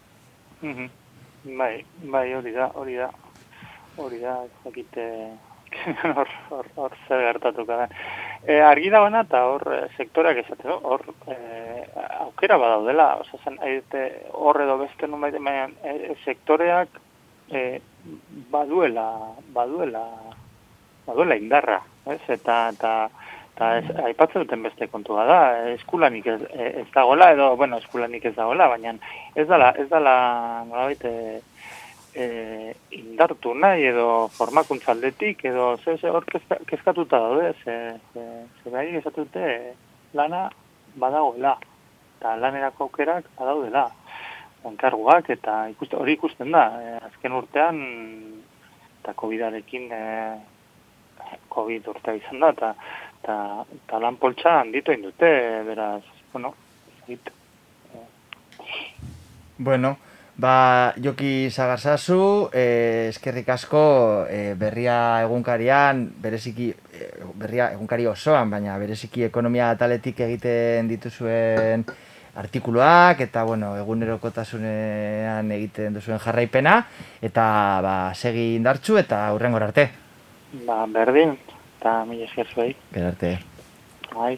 [0.62, 0.88] Mhm.
[1.56, 3.10] Bai, bai, hori da, hori da,
[3.96, 5.06] hori da, zakite,
[6.16, 7.88] hor, hor, hor zer gertatuka da.
[8.46, 11.36] E, argi da bana eta hor e, sektoreak hor e,
[12.20, 13.58] aukera badaudela, oza zen,
[14.32, 17.00] hor edo beste nun baita, baina e, sektoreak
[17.50, 17.80] e,
[18.50, 19.06] baduela,
[19.54, 20.04] baduela,
[21.06, 22.92] baduela indarra, ez, eta, eta,
[23.54, 25.40] eta ez, aipatzen duten beste kontua da,
[25.74, 28.94] eskulanik ez, ez dagoela, edo, bueno, eskulanik ez dagoela, baina
[29.34, 30.16] ez dala, ez dala,
[30.68, 31.55] nola baite, e,
[33.16, 36.24] indartu nahi, edo formakuntza aldetik, edo, ze, ze, hor
[36.68, 37.76] kezkatuta daude, ze,
[38.12, 38.24] ze,
[38.62, 39.46] ze behar esatute
[40.12, 40.50] lana
[41.00, 41.54] badagoela,
[42.18, 43.86] eta lanerako aukerak badaudela,
[44.68, 47.80] onkarguak, eta ikuste, hori ikusten da, e, azken urtean,
[49.00, 50.04] eta COVID-arekin, e,
[51.56, 52.74] COVID urtea izan da, eta
[53.22, 53.36] eta
[53.88, 55.30] ta lan poltsa handitu indute,
[55.66, 56.02] beraz,
[56.34, 56.52] bueno,
[57.06, 57.32] zait.
[59.56, 59.96] Bueno,
[60.36, 67.08] Ba, Joki Zagarzazu, eh, eskerrik asko eh, berria egunkarian, bereziki, eh,
[67.40, 71.86] berria egunkari osoan, baina bereziki ekonomia taletik egiten dituzuen
[72.36, 76.82] artikuluak, eta, bueno, egunerokotasunean egiten duzuen jarraipena,
[77.24, 77.48] eta,
[77.80, 79.88] ba, segi indartzu, eta hurrengor arte.
[80.68, 81.38] Ba, berdin,
[81.80, 82.74] eta mila esker zuei.
[82.92, 83.38] Gero arte.
[84.12, 84.34] Bai.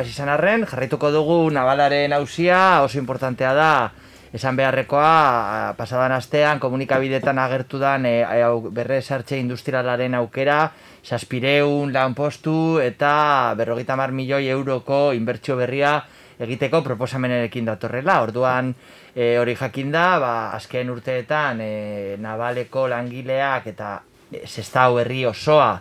[0.00, 3.90] Oikoa izan arren, jarraituko dugu nabalaren hausia oso importantea da,
[4.32, 8.24] esan beharrekoa, pasadan astean komunikabidetan agertu dan e,
[8.72, 10.70] berre sartxe industrialaren aukera,
[11.04, 15.98] saspireun lan postu eta berrogeita mar milioi euroko inbertsio berria
[16.40, 18.22] egiteko proposamenerekin datorrela.
[18.22, 18.72] Orduan
[19.14, 23.98] e, hori jakinda, ba, azken urteetan e, nabaleko langileak eta
[24.32, 25.74] e, sestau herri osoa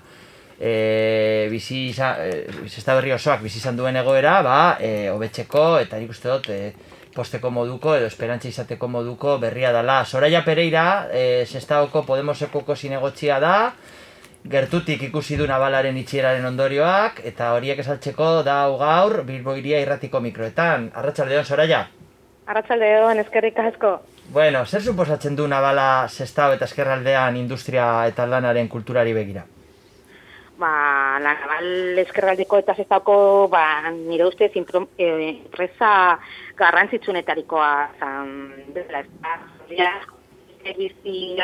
[0.59, 2.45] e, bizi iza, e,
[2.85, 6.73] herri osoak bizi izan duen egoera, ba, e, hobetzeko eta nik uste dut e,
[7.15, 10.03] posteko moduko edo esperantza izateko moduko berria dela.
[10.05, 13.73] Soraya Pereira, e, sestaoko Podemoseko zinegotzia da,
[14.45, 20.91] gertutik ikusi du nabalaren itxieraren ondorioak, eta horiek esaltzeko da gaur Bilbo iria irratiko mikroetan.
[20.95, 21.87] Arratxaldeon, Soraya?
[22.49, 23.99] Arratsaldeon eskerrik asko.
[24.33, 29.45] Bueno, zer suposatzen du nabala sestao eta eskerraldean industria eta lanaren kulturari begira?
[30.59, 33.13] Ba, la naval eskerraldeko eta zestako,
[33.47, 35.91] ba, nire ustez eh, enpresa
[36.59, 38.33] garrantzitsunetarikoa zan
[38.75, 39.05] dela,
[39.69, 41.37] ez bizi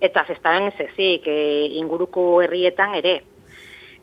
[0.00, 3.20] eta zestaben ez ezik, e, inguruko herrietan ere.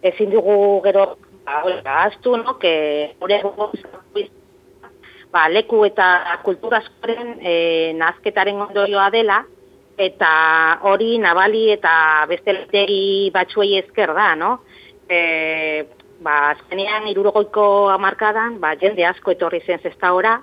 [0.01, 3.41] Ezin dugu gero, ba, hori, ahaztu, no, que gure
[5.33, 9.43] ba, leku eta kultura askoren e, nazketaren ondorioa dela,
[9.97, 14.53] eta hori nabali eta beste letegi batzuei ezker da, no?
[15.09, 15.85] E,
[16.23, 20.39] ba, azkenean, irurogoiko amarkadan, ba, jende asko etorri zen zesta ora,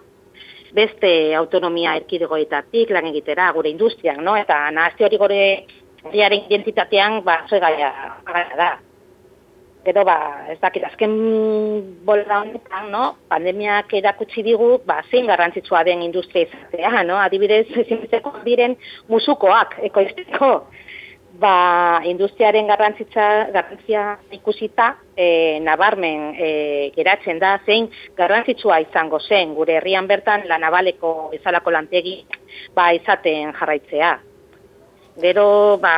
[0.74, 4.36] beste autonomia erkidegoetatik lan egitera gure industriak, no?
[4.38, 5.18] Eta nahazte hori
[6.04, 7.90] herriaren identitatean ba gaia
[8.56, 8.70] da.
[9.84, 11.14] Gero ba, ez dakit azken
[12.04, 13.04] bola honetan, no?
[13.32, 17.16] Pandemiak erakutsi digu, ba zein garrantzitsua den industria izatea, no?
[17.16, 18.76] Adibidez, ezinbesteko diren
[19.08, 20.50] musukoak ekoizteko
[21.40, 24.04] ba, industriaren garrantzitza, garrantzia
[24.36, 26.48] ikusita e, nabarmen e,
[26.96, 32.18] geratzen da, zein garrantzitsua izango zen gure herrian bertan la nabaleko bezalako lantegi
[32.76, 34.16] ba, izaten jarraitzea.
[35.20, 35.46] Gero
[35.80, 35.94] ba,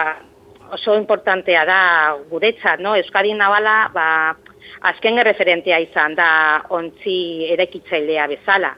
[0.72, 1.80] oso importantea da
[2.30, 2.94] guretzat, no?
[2.96, 4.06] Euskadi Nabala ba,
[4.88, 6.30] azken referentea izan da
[6.70, 8.72] ontzi erekitzailea bezala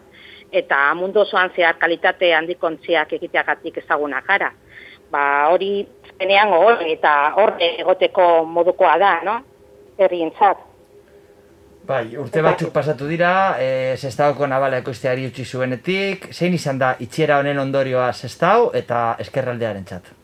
[0.54, 4.52] eta mundu osoan zehar kalitate handikontziak egiteagatik ezaguna gara.
[5.10, 5.84] Ba, hori
[6.22, 9.40] enean hor eta hor egoteko modukoa da, no?
[9.98, 10.62] Herrientzat.
[11.84, 13.30] Bai, urte batzuk pasatu dira,
[13.60, 19.84] e, Sestaoko nabala ekoizteari utzi zuenetik, zein izan da itxiera honen ondorioa Sestao eta eskerraldearen
[19.90, 20.23] txat?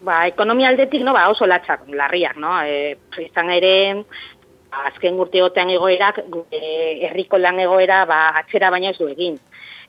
[0.00, 2.54] Ba, ekonomia aldetik, no, ba, oso latxak, larriak, no?
[2.62, 3.72] E, izan ere,
[4.86, 6.20] azken urteotean egoerak,
[6.54, 6.62] e,
[7.08, 9.38] herriko lan egoera, ba, atxera baina ez du egin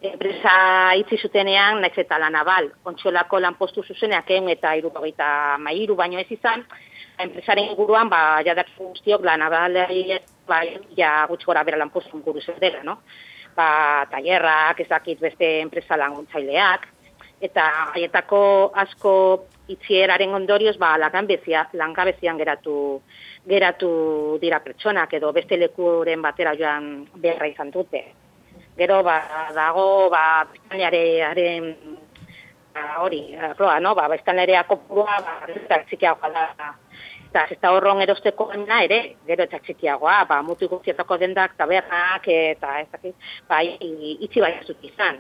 [0.01, 6.19] enpresa itzi zutenean, naiz eta la naval, ontsolako lanpostu zuzeneak egin eta irurogeita mairu baino
[6.19, 6.63] ez izan,
[7.19, 9.75] enpresaren inguruan, ba, jadak guztiok, la naval,
[10.47, 10.61] ba,
[10.95, 13.01] ja gutxi gora bera lanpostu inguru dela, no?
[13.55, 16.87] Ba, taierrak, ezakit beste enpresa laguntzaileak,
[17.41, 19.13] eta haietako asko
[19.69, 22.75] itzieraren ondorioz, ba, langabezian geratu
[23.49, 23.91] geratu
[24.41, 28.03] dira pertsonak edo beste lekuren batera joan beharra izan dute
[28.77, 29.19] gero ba,
[29.55, 31.73] dago ba, biztanlearearen
[32.73, 33.95] ba, hori, arloa, no?
[33.95, 36.75] ba, biztanlearea kopurua ba, eta txikiagoa da
[37.29, 42.25] eta ez da horron erosteko ena ere, gero eta txikiagoa, ba, mutu guztietako dendak, tabernak,
[42.25, 45.19] eta ez dakit, ba, itxi bai azut izan.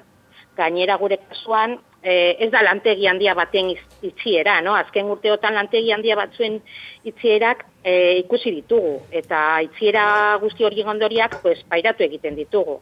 [0.57, 4.75] Gainera gure kasuan, e, ez da lantegi handia baten itxiera, no?
[4.75, 6.61] Azken urteotan lantegi handia batzuen
[7.03, 12.79] itxierak e, ikusi ditugu, eta itxiera guzti hori gondoriak, pues, pairatu egiten ditugu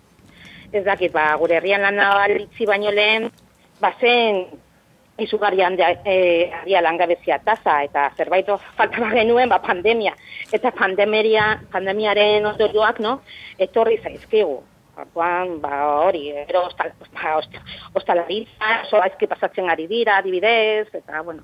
[0.72, 3.30] ez dakit, ba, gure herrian lan nabalitzi baino lehen,
[3.82, 4.44] bazen
[5.18, 10.14] izugarrian de, e, langabezia tasa eta zerbait falta genuen ba, pandemia.
[10.54, 13.22] Eta pandemeria, pandemiaren ondorioak, no,
[13.58, 14.62] etorri zaizkigu.
[14.98, 17.36] Orduan, ba, hori, ero ba,
[17.94, 21.44] ostalaritza, oso aizki pasatzen ari dira, adibidez, eta, bueno.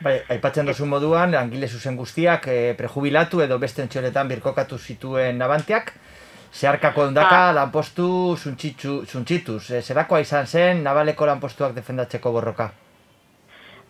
[0.00, 5.92] Bai, aipatzen dozu moduan, langile zuzen guztiak eh, prejubilatu edo beste entxoretan birkokatu zituen nabantiak,
[6.52, 7.52] zeharkako ondaka ah.
[7.60, 9.62] lanpostu zuntxituz.
[9.70, 12.72] E, zerakoa izan zen nabaleko lanpostuak defendatzeko borroka?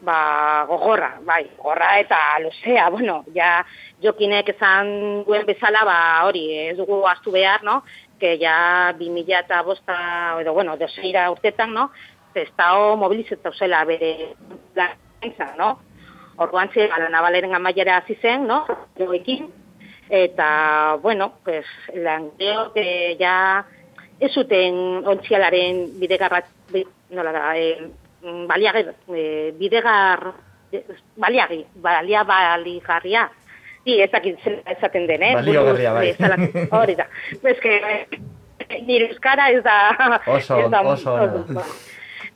[0.06, 3.64] Ba, gogorra, bai, gogorra eta luzea, bueno, ja
[4.04, 4.90] jokinek esan
[5.24, 5.98] duen bezala, ba,
[6.28, 7.80] hori, ez dugu astu behar, no?
[8.20, 9.96] Que ja 2000 eta bosta,
[10.40, 11.90] edo, bueno, doseira urtetan, no?
[12.34, 14.34] Zestao mobilizatu zela bere
[14.74, 15.78] lantza, no?
[16.36, 18.64] Orduan ze, ala nabaleren amaiera hasi zen, no?
[18.96, 19.50] Ekin,
[20.08, 23.66] eta, bueno, pues, langeo que ya
[24.20, 26.42] ez zuten ontzialaren bidegarra,
[27.10, 27.88] nola da, e,
[28.48, 30.32] baliage, e, bidegar,
[31.16, 33.30] baliagi, balia baligarria,
[33.86, 35.34] I, ezakit ezaten den, eh?
[35.38, 36.08] Balio garria, bai.
[36.74, 37.06] Hori da.
[37.52, 37.76] Ez que,
[38.82, 39.76] nire euskara ez da...
[40.26, 41.66] Oso, ez da, oso, oso, oso.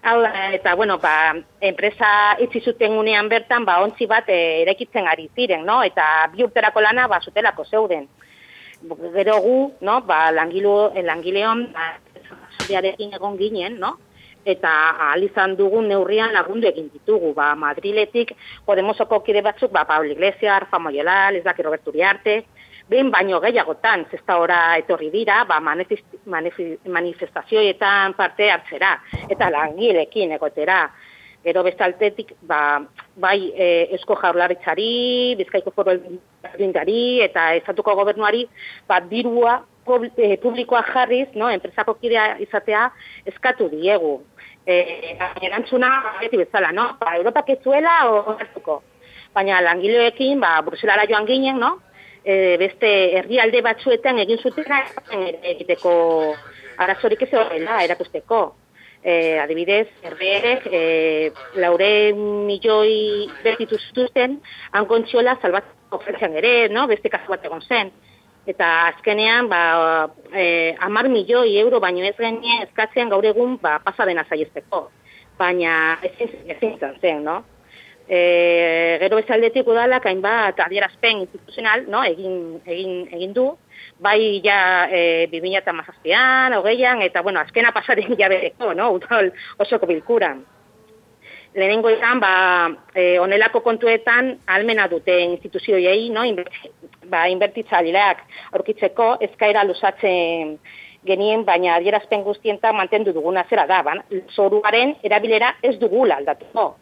[0.03, 5.29] Hau eta bueno, ba, enpresa itzi zuten unean bertan, ba, ontzi bat e, erekitzen ari
[5.37, 5.83] ziren, no?
[5.85, 8.07] Eta bi urterako lana, ba, zutelako zeuden.
[9.17, 9.99] Gero gu, no?
[10.09, 11.91] Ba, langilu, eh, langileon, ba,
[12.71, 13.99] egon ginen, no?
[14.45, 18.33] Eta ahal izan dugun neurrian lagundu egin ditugu, ba, Madriletik,
[18.65, 22.45] Podemosoko kide batzuk, ba, Pablo Iglesias, Rafa Moyolal, ez daki Roberto Uriarte,
[22.91, 30.91] behin baino gehiagotan, zesta ora etorri dira, ba, manifestazioetan parte hartzera, eta langilekin egotera.
[31.45, 32.81] Gero bestaltetik, ba,
[33.17, 38.49] bai e, esko jaurlaritzari, bizkaiko foro elbindari, eta estatuko gobernuari,
[38.89, 39.65] ba, dirua
[40.43, 42.87] publikoa jarriz, no, enpresako kidea izatea,
[43.27, 44.21] eskatu diegu.
[44.67, 46.93] E, erantzuna, beti bezala, no?
[47.01, 48.81] Ba, Europak ez zuela, o,
[49.35, 51.77] Baina langileekin, ba, Bruselara joan ginen, no?
[52.25, 54.81] e, beste herrialde batzuetan egin zutena
[55.55, 55.93] egiteko
[56.81, 58.41] arazorik ez horrela erakusteko.
[59.01, 60.81] E, adibidez, herriek e,
[61.57, 64.37] laure milioi bertitu zituzten,
[64.77, 66.85] hankontxola salbatzeko ofretzean ere, no?
[66.91, 67.95] beste kasu bat egon zen.
[68.49, 74.25] Eta azkenean, ba, e, amar milioi euro baino ez genien eskatzen gaur egun ba, pasadena
[74.29, 74.89] zaiesteko.
[75.39, 77.43] Baina ezin, ezin izan zen, no?
[78.11, 82.01] E, gero bezaldetik udalak hainbat adierazpen instituzional no?
[82.03, 83.45] egin, egin, egin du,
[84.03, 88.91] bai ja e, 2008an, hogeian, eta bueno, azkena pasaren jabeko, no?
[88.97, 89.31] udal
[89.63, 90.43] osoko bilkuran.
[91.55, 92.33] Lehenengo izan, ba,
[92.95, 96.23] e, onelako kontuetan almena dute instituzioiei, no?
[96.25, 96.71] Inberti,
[97.11, 97.25] ba,
[98.53, 100.59] aurkitzeko eskaera lusatzen
[101.07, 104.03] genien, baina adierazpen guztienta mantendu duguna zera da, ban,
[104.35, 106.77] zoruaren erabilera ez dugula aldatuko.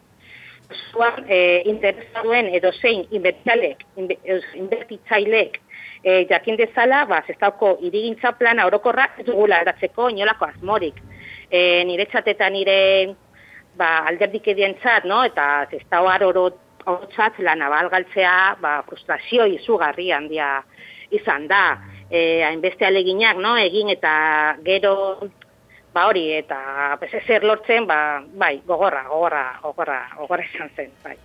[0.91, 5.57] Zuan, e, interesaduen edo zein inbertitzaileek, inbertitzaileek
[6.03, 11.01] e, jakin dezala, ba, zestauko irigintza plana orokorra ez dugula aldatzeko inolako asmorik.
[11.49, 12.77] E, nire txateta nire
[13.79, 15.23] ba, alderdik edientzat, no?
[15.27, 16.49] eta zestau oro
[16.85, 20.59] horotzat la naval galtzea ba, frustrazio izugarri handia
[21.15, 21.63] izan da.
[22.09, 23.55] E, hainbeste aleginak, no?
[23.57, 24.11] egin eta
[24.65, 24.95] gero
[25.93, 31.17] ba hori eta pues zer lortzen ba bai gogorra gogorra gogorra gogorra izan zen bai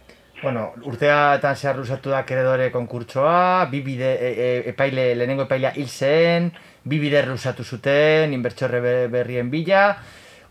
[0.43, 5.89] Bueno, urteatan zehar lusatu da keredore konkurtsoa, bi bide, e, e, epaile, lehenengo epailea hil
[5.89, 6.51] zen,
[6.85, 9.87] bi bide lusatu zuten, inbertsorre berrien bila,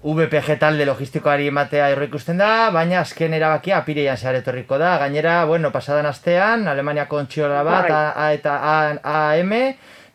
[0.04, 5.72] VPG talde logistikoari ematea ikusten da, baina azken erabakia apireian zehar etorriko da, gainera, bueno,
[5.72, 7.92] pasadan astean, Alemaniako ontsiola bat, Bai.
[7.92, 8.58] A, A eta
[9.04, 9.54] AM,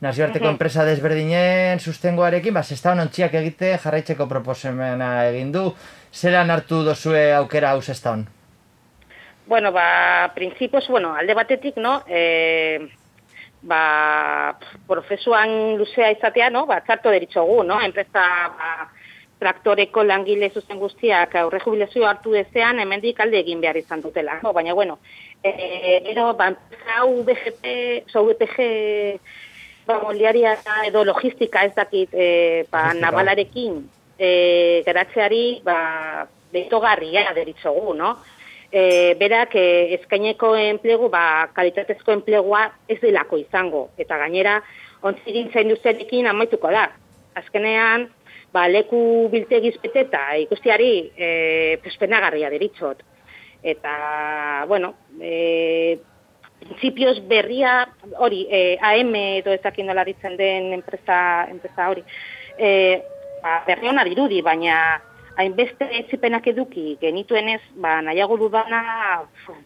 [0.05, 5.65] nazioarteko enpresa desberdinen sustengoarekin, ba, zestan ontziak egite jarraitzeko proposamena egin du,
[6.13, 8.27] zelan hartu dozue aukera hau zestan?
[9.47, 12.91] Bueno, ba, principios, bueno, alde batetik, no, e,
[13.63, 18.91] ba, profesuan luzea izatea, no, ba, txarto deritxogu, no, enpresa, ba,
[19.39, 24.53] traktoreko langile zuzen guztiak aurre jubilazio hartu dezean, hemendik alde egin behar izan dutela, no,
[24.53, 24.99] baina, bueno,
[25.43, 27.75] e, gero, ba, enpresa VGP,
[28.11, 28.67] so VPG,
[29.87, 33.79] ba, moliaria edo logistika ez dakit, e, ba, nabalarekin,
[34.19, 34.33] e,
[34.87, 35.79] geratzeari, ba,
[36.53, 38.17] betogarria deritzogu, no?
[38.73, 43.89] e, berak e, eskaineko enplegu, ba, kalitatezko enplegua ez delako izango.
[44.01, 44.59] Eta gainera,
[45.03, 46.89] ontzigintza industriarekin amaituko da.
[47.39, 48.09] Azkenean,
[48.59, 51.29] ba, leku biltegiz beteta ikustiari e,
[51.85, 53.05] pespenagarria deritzot.
[53.63, 55.99] Eta, bueno, e,
[56.59, 57.89] principios berria,
[58.19, 62.03] hori, e, AM edo ezakin nola ditzen den enpresa, enpresa hori,
[62.59, 62.71] e,
[63.43, 64.99] ba, berri ona dirudi, baina
[65.39, 68.83] hainbeste etzipenak eduki genituenez, ba, nahiago dudana,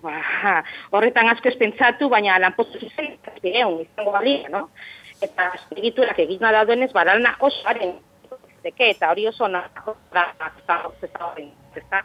[0.05, 0.57] ba,
[0.93, 4.66] horretan asko pentsatu, baina lanpostu zuzen, egun, izango balia, no?
[5.22, 7.95] Eta egiturak egin da duenez, badalna oso haren,
[8.63, 9.65] deke, eta hori oso ona,
[10.13, 10.27] da,
[10.63, 10.81] eta
[11.77, 12.03] eta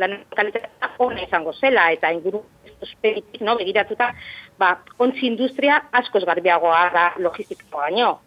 [0.00, 2.42] lan kalitatea ona izango zela, eta inguru
[2.82, 4.10] esperitik, no, begiratuta,
[4.58, 8.18] ba, ontzi industria askoz garbiagoa da logistikoa baino.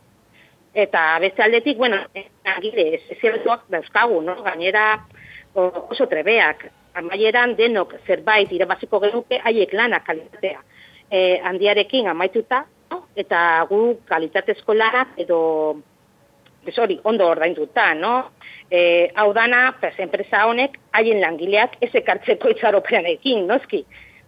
[0.78, 1.98] Eta beste aldetik, bueno,
[2.56, 4.36] agire, ezertuak dauzkagu, no?
[4.46, 4.88] gainera
[5.56, 6.68] oso trebeak.
[6.98, 10.62] Amaieran denok zerbait irabaziko genuke haiek lana kalitatea.
[11.10, 12.64] E, handiarekin amaituta,
[13.18, 15.40] eta gu kalitatezko lanak edo
[16.68, 18.32] pues hori, ondo ordainduta, no?
[18.70, 23.86] E, hau dana, pues, enpresa honek, haien langileak ez ekartzeko itxaroperanekin, noski?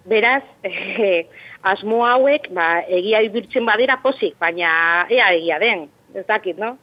[0.08, 1.28] Beraz, eh,
[1.68, 4.70] asmo hauek, ba, egia ibirtzen badira posik, baina
[5.12, 6.78] ea egia den, ez dakit, no?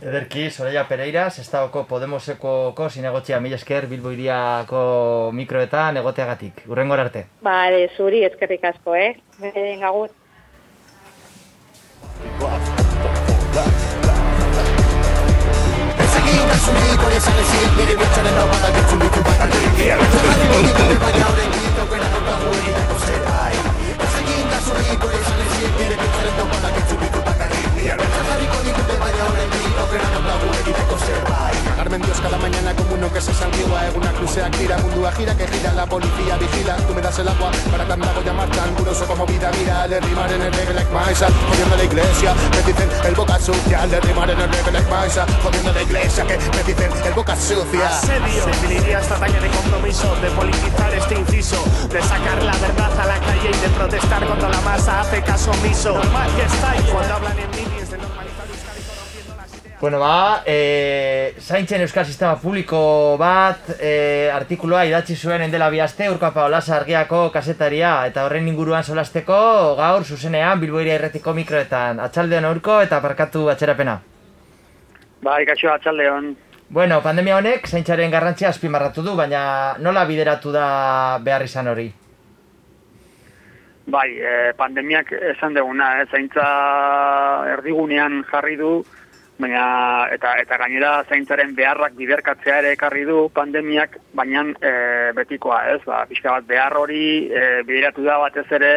[0.00, 4.80] Ederki, Soraya Pereira, Sestaoko Podemoseko zinegotxia mila esker Bilbo iriako
[5.36, 6.64] mikroetan egoteagatik.
[6.72, 7.26] Urrengor arte.
[7.44, 7.66] Ba,
[7.98, 9.18] zuri eskerrik asko, eh?
[9.42, 9.92] Venga,
[21.82, 21.99] agur.
[31.90, 33.84] Carmen Dios cada mañana como uno que se santigua.
[33.88, 37.50] Eguna crucea, gira, mundua gira que gira La policía vigila, tú me das el agua
[37.68, 41.26] Para andamos llamar tan curioso como vida Mira, de rimar en el reggae like maisa.
[41.48, 43.88] Jodiendo la iglesia, me dicen el boca sucia.
[43.88, 45.26] De rimar en el reggae like maisa.
[45.42, 47.88] Jodiendo la iglesia que me dicen el boca sucia.
[47.88, 48.46] Asedio.
[48.46, 53.18] Definiría esta talla de compromiso, de politizar este inciso, de sacar la verdad a la
[53.18, 55.00] calle y de protestar contra la masa.
[55.00, 55.94] Hace caso omiso.
[55.94, 57.79] Normal que cuando hablan en meetings
[59.80, 66.44] Bueno, ba, e, zaintzen Euskal Sistema Publiko bat e, artikuloa idatzi zuen endela bihazte Urkapa
[66.50, 69.38] Olasa argiako kasetaria eta horren inguruan solasteko
[69.78, 72.04] gaur zuzenean Bilboiria erretiko mikroetan.
[72.10, 73.96] Atxaldeon aurko eta parkatu atxerapena.
[75.24, 76.34] Bai, kaixo atxaldeon.
[76.68, 80.68] Bueno, pandemia honek zaintzaren garrantzia azpimarratu du, baina nola bideratu da
[81.24, 81.88] behar izan hori?
[83.90, 86.48] Bai, e, pandemiak esan duguna, e, zaintza
[87.56, 88.82] erdigunean jarri du,
[89.40, 89.64] baina
[90.14, 94.72] eta eta gainera zaintzaren beharrak biderkatzea ere ekarri du pandemiak, baina e,
[95.16, 95.80] betikoa, ez?
[95.86, 98.72] Ba, pixka bat behar hori e, bideratu da batez ere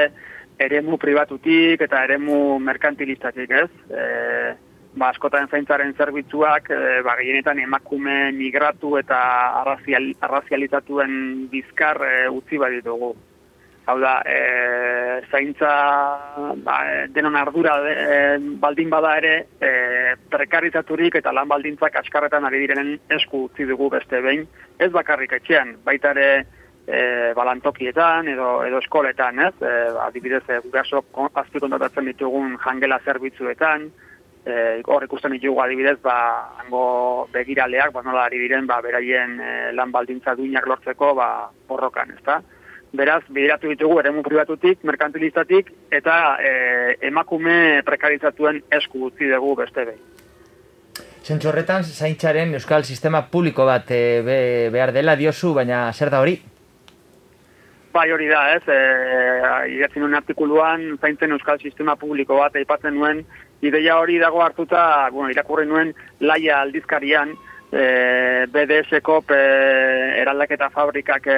[0.64, 3.70] eremu pribatutik eta eremu merkantilistatik, ez?
[3.90, 4.06] E,
[4.96, 9.20] ba, askotan zaintzaren zerbitzuak, e, ba, gehienetan emakume migratu eta
[9.64, 13.14] arrazial, arrazializatuen bizkar e, utzi baditugu.
[13.86, 15.72] Hau da, e, zaintza
[16.64, 22.62] ba, e, denon ardura e, baldin bada ere, e, prekarizaturik eta lan baldintzak askarretan ari
[22.64, 24.46] direnen esku utzi dugu beste behin,
[24.80, 26.30] ez bakarrik etxean, baita ere
[26.88, 29.54] e, balantokietan edo, edo eskoletan, ez?
[29.60, 29.74] E,
[30.08, 31.04] adibidez, e, gaso
[31.34, 33.90] azpi kontatatzen ditugun jangela zerbitzuetan,
[34.46, 34.56] e,
[34.88, 36.18] hor ikusten ditugu adibidez, ba,
[36.64, 41.30] hango begiraleak, ba, nola ari diren, ba, beraien e, lan baldintza duinak lortzeko, ba,
[41.68, 42.40] porrokan, ez da?
[42.94, 46.52] Beraz, bideratu ditugu eremu pribatutik, merkantilistatik, eta e,
[47.10, 50.02] emakume prekarizatuen esku utzi dugu beste behin.
[51.24, 54.38] Zentzu horretan, zaintzaren euskal sistema publiko bat e, be,
[54.76, 56.36] behar dela diozu, baina zer da hori?
[57.94, 58.78] Bai hori da, ez, e,
[59.80, 63.24] idatzi nuen artikuluan, zaintzen euskal sistema publiko bat aipatzen nuen,
[63.66, 67.34] ideia hori dago hartuta, bueno, irakurri nuen laia aldizkarian,
[67.74, 69.42] e, BDS-ko e,
[70.22, 71.38] eraldaketa fabrikak e,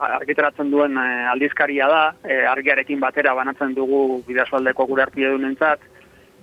[0.00, 5.20] argitaratzen duen e, aldizkaria da, e, argiarekin batera banatzen dugu bidazualdeko gure hartu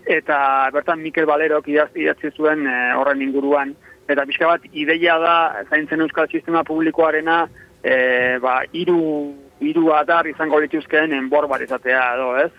[0.07, 3.73] eta bertan Mikel Balerok idatzi zuen e, horren inguruan,
[4.07, 7.47] eta pixka bat ideia da zaintzen euskal sistema publikoarena
[7.83, 12.51] e, ba, iru, iru adar izango lituzkeen enbor bat izatea edo, ez?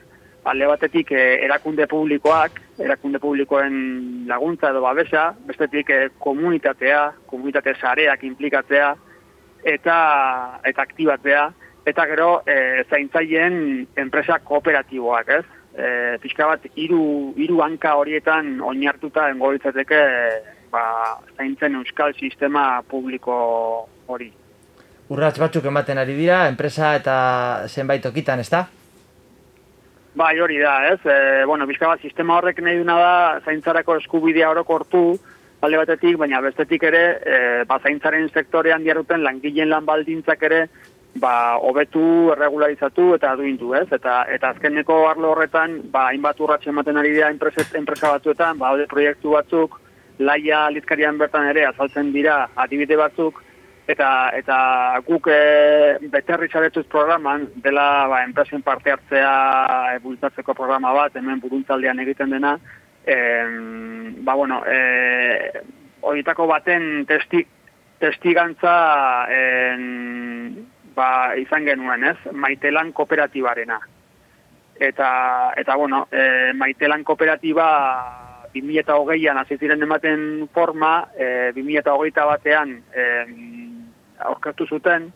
[0.49, 8.25] alde batetik eh, erakunde publikoak, erakunde publikoen laguntza edo babesa, bestetik eh, komunitatea, komunitate sareak
[8.25, 8.93] implikatzea
[9.67, 9.97] eta
[10.65, 11.49] eta aktibatzea
[11.89, 15.45] eta gero eh, zaintzaileen enpresa kooperatiboak, ez?
[15.79, 20.01] Eh, pixka bat hiru hiru hanka horietan oinartuta dengo litzateke
[20.73, 20.83] ba,
[21.37, 23.37] zaintzen euskal sistema publiko
[24.07, 24.33] hori.
[25.09, 27.15] Urrats batzuk ematen ari dira, enpresa eta
[27.69, 28.67] zenbait okitan, ez da?
[30.19, 30.99] Bai, hori da, ez?
[31.07, 33.11] E, bueno, bizka bat, sistema horrek nahi duna da
[33.47, 35.03] zaintzarako eskubidea orokortu
[35.63, 37.37] alde batetik, baina bestetik ere, e,
[37.71, 40.61] ba, zaintzaren sektorean diaruten langileen lan baldintzak ere,
[41.23, 42.03] ba, hobetu,
[42.35, 43.87] erregularizatu eta duindu, ez?
[43.95, 49.37] Eta, eta azkeneko arlo horretan, ba, hainbat urratxe ematen ari dira enpresa, batzuetan, ba, proiektu
[49.37, 49.79] batzuk,
[50.19, 53.39] laia lizkarian bertan ere azaltzen dira adibide batzuk,
[53.89, 54.57] eta eta
[55.07, 61.41] guk e, beterri zaretuz programan, dela ba, enpresen parte hartzea e, bultatzeko programa bat, hemen
[61.41, 62.59] buruntzaldean egiten dena,
[63.07, 63.17] e,
[64.27, 65.63] ba, bueno, e,
[66.05, 67.41] horietako baten testi,
[67.99, 68.75] testigantza
[69.33, 69.41] e,
[70.95, 71.09] ba,
[71.41, 72.19] izan genuen, ez?
[72.33, 73.81] Maitelan kooperatibarena.
[74.79, 75.11] Eta,
[75.57, 77.69] eta bueno, e, Maitelan kooperatiba
[78.53, 83.07] 2008an hasi ziren ematen forma, e, 2008 batean e,
[84.27, 85.11] aurkatu zuten,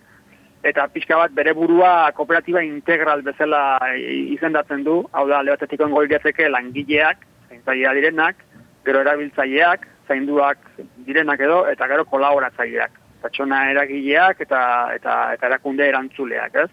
[0.62, 3.62] eta pixka bat bere burua kooperatiba integral bezala
[3.98, 8.44] izendatzen du, hau da, lehatetiko engoldiatzeke langileak, zaintzailea direnak,
[8.86, 10.62] gero erabiltzaileak, zainduak
[11.06, 12.98] direnak edo, eta gero kolaboratzaileak.
[13.22, 14.62] Pertsona eragileak eta,
[14.96, 16.70] eta, eta erakunde erantzuleak, ez?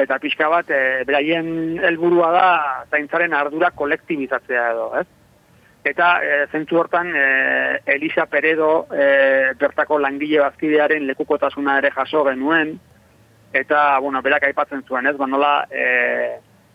[0.00, 2.50] Eta pixka bat, e, beraien helburua da
[2.92, 5.06] zaintzaren ardura kolektibizatzea edo, ez?
[5.84, 12.74] Eta e, zentzu hortan e, Elisa Peredo e, bertako langile bazkidearen lekukotasuna ere jaso genuen
[13.52, 15.16] eta bueno, berak aipatzen zuen, ez?
[15.16, 15.86] Banola e,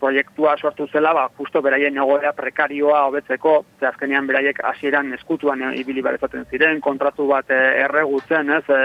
[0.00, 6.02] proiektua sortu zela, ba justo beraien egoera prekarioa hobetzeko, ze azkenean beraiek hasieran eskutuan ibili
[6.04, 8.64] barezaten ziren, kontratu bat e, erregutzen, ez?
[8.68, 8.82] E,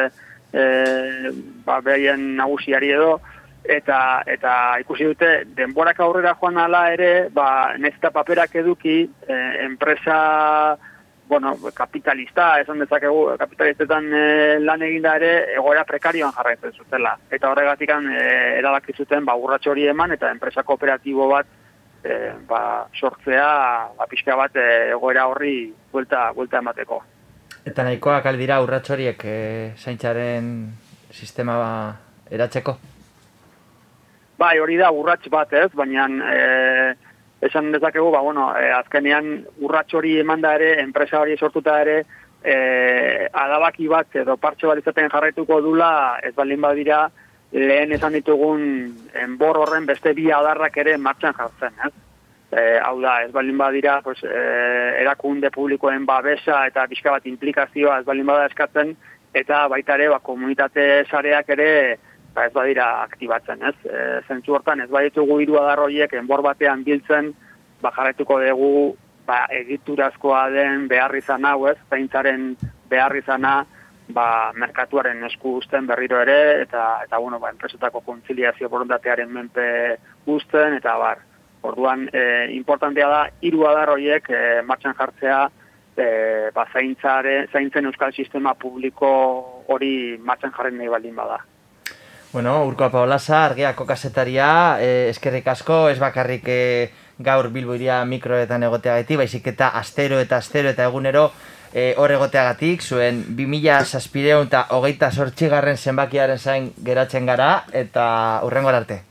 [0.53, 1.33] e,
[1.65, 3.17] ba, beraien nagusiari edo
[3.63, 9.35] eta eta ikusi dute denborak aurrera joan ala ere, ba nezta paperak eduki e,
[9.65, 10.77] enpresa
[11.31, 14.23] bueno, kapitalista, esan dezakegu kapitalistetan e,
[14.59, 17.13] lan eginda ere egoera prekarioan jarraitzen zutela.
[17.31, 18.25] Eta horregatikan e,
[18.59, 21.47] erabaki zuten ba urratxo hori eman eta enpresa kooperatibo bat
[22.03, 22.61] e, ba,
[22.99, 23.47] sortzea
[23.95, 26.99] ba, pixka bat e, egoera horri buelta, buelta emateko.
[27.63, 29.37] Eta nahikoak aldira urratxoriek e,
[29.79, 30.49] zaintzaren
[31.15, 31.55] sistema
[32.27, 32.75] eratzeko?
[34.41, 35.69] Bai, hori da urrats bat, ez?
[35.77, 36.91] Baina eh
[37.41, 39.29] esan dezakegu, ba bueno, e, azkenean
[39.65, 41.95] urrats hori emanda ere, enpresa hori sortuta ere,
[42.53, 46.99] eh adabaki bat edo partxo bat izaten jarraituko dula, ez baldin badira
[47.51, 48.61] lehen esan ditugun
[49.23, 51.93] enbor horren beste bi adarrak ere martxan jartzen, ez?
[52.51, 54.45] E, hau da, ez baldin badira, pues, e,
[55.01, 58.95] erakunde publikoen babesa eta pixka bat implikazioa ez baldin bada eskatzen,
[59.33, 61.71] eta baita ere, ba, komunitate sareak ere,
[62.33, 63.75] ba ez badira aktibatzen, ez?
[63.85, 67.33] E, zentzu hortan ez baditugu hiru adar horiek enbor batean biltzen,
[67.81, 68.95] ba jarraituko dugu
[69.27, 71.77] ba egiturazkoa den behar izan hau, ez?
[71.89, 72.55] Zaintzaren
[72.89, 73.61] behar izana
[74.11, 79.67] ba merkatuaren esku uzten berriro ere eta eta bueno, ba enpresetako kontziliazio borondatearen menpe
[80.25, 81.21] uzten eta bar.
[81.61, 85.41] Orduan, e, importantea da hiru adar horiek e, martxan jartzea
[85.95, 86.05] e,
[86.55, 89.11] ba, zaintzare, zaintzen euskal sistema publiko
[89.69, 91.37] hori martxan jarren nahi baldin bada.
[92.33, 98.63] Bueno, Urko Paolasa, argiako kasetaria, eh, eskerrik asko, ez bakarrik eh, gaur Bilbo iria mikroetan
[98.63, 101.25] egoteagatik, baizik eta astero eta astero eta egunero
[101.73, 108.71] eh, hor egoteagatik, zuen 2000 saspireun eta hogeita sortxigarren zenbakiaren zain geratzen gara, eta urrengo
[108.71, 109.01] arte.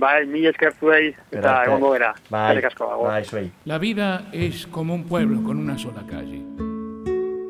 [0.00, 2.14] Bai, mil esker zuei, eta egongo gara.
[2.30, 3.50] Bai, asko, bai, zuei.
[3.66, 6.42] La vida es como un pueblo con una sola calle.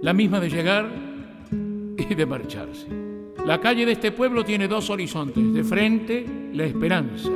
[0.02, 0.84] La misma de llegar
[1.96, 2.99] y de marcharse.
[3.47, 5.53] La calle de este pueblo tiene dos horizontes.
[5.53, 7.30] De frente, la esperanza.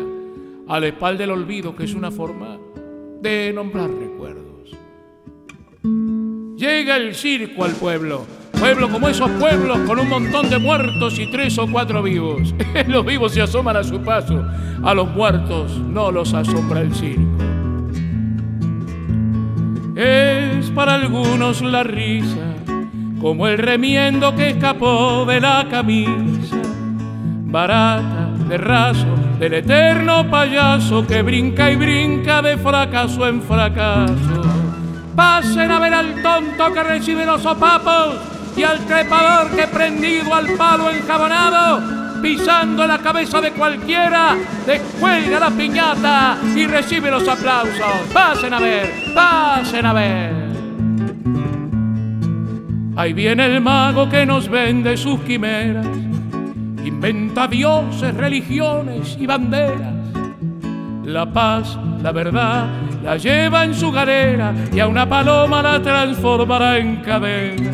[0.69, 2.59] A la espalda el olvido, que es una forma
[3.21, 4.77] de nombrar recuerdos.
[6.57, 8.27] Llega el circo al pueblo.
[8.59, 12.55] Pueblo como esos pueblos con un montón de muertos y tres o cuatro vivos.
[12.89, 14.45] Los vivos se asoman a su paso.
[14.83, 17.23] A los muertos no los asombra el circo.
[19.97, 22.55] Es para algunos la risa,
[23.25, 26.61] como el remiendo que escapó de la camisa,
[27.47, 29.07] barata de raso
[29.39, 34.43] del eterno payaso que brinca y brinca de fracaso en fracaso.
[35.17, 38.17] Pasen a ver al tonto que recibe los sopapos
[38.59, 45.51] y al trepador que prendido al palo enjabonado pisando la cabeza de cualquiera, descuelga la
[45.51, 48.05] piñata y recibe los aplausos.
[48.13, 50.54] Pasen a ver, pasen a ver.
[52.97, 55.87] Ahí viene el mago que nos vende sus quimeras,
[56.85, 59.95] inventa dioses, religiones y banderas.
[61.05, 62.67] La paz, la verdad,
[63.03, 67.71] la lleva en su galera y a una paloma la transformará en cadena.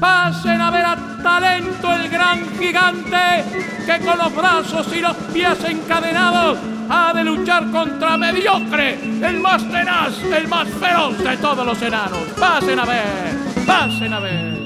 [0.00, 3.44] Pasen a ver a talento el gran gigante
[3.86, 6.58] que con los brazos y los pies encadenados
[6.88, 12.20] ha de luchar contra mediocre, el más tenaz, el más feroz de todos los enanos.
[12.38, 14.58] Pasen a ver, pasen a ver.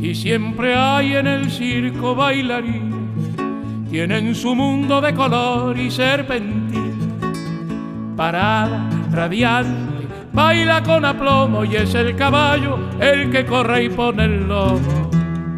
[0.00, 7.32] Y siempre hay en el circo bailarines, tienen su mundo de color y serpentina,
[8.16, 9.88] parada, radiante
[10.38, 15.10] baila con aplomo y es el caballo el que corre y pone el lomo.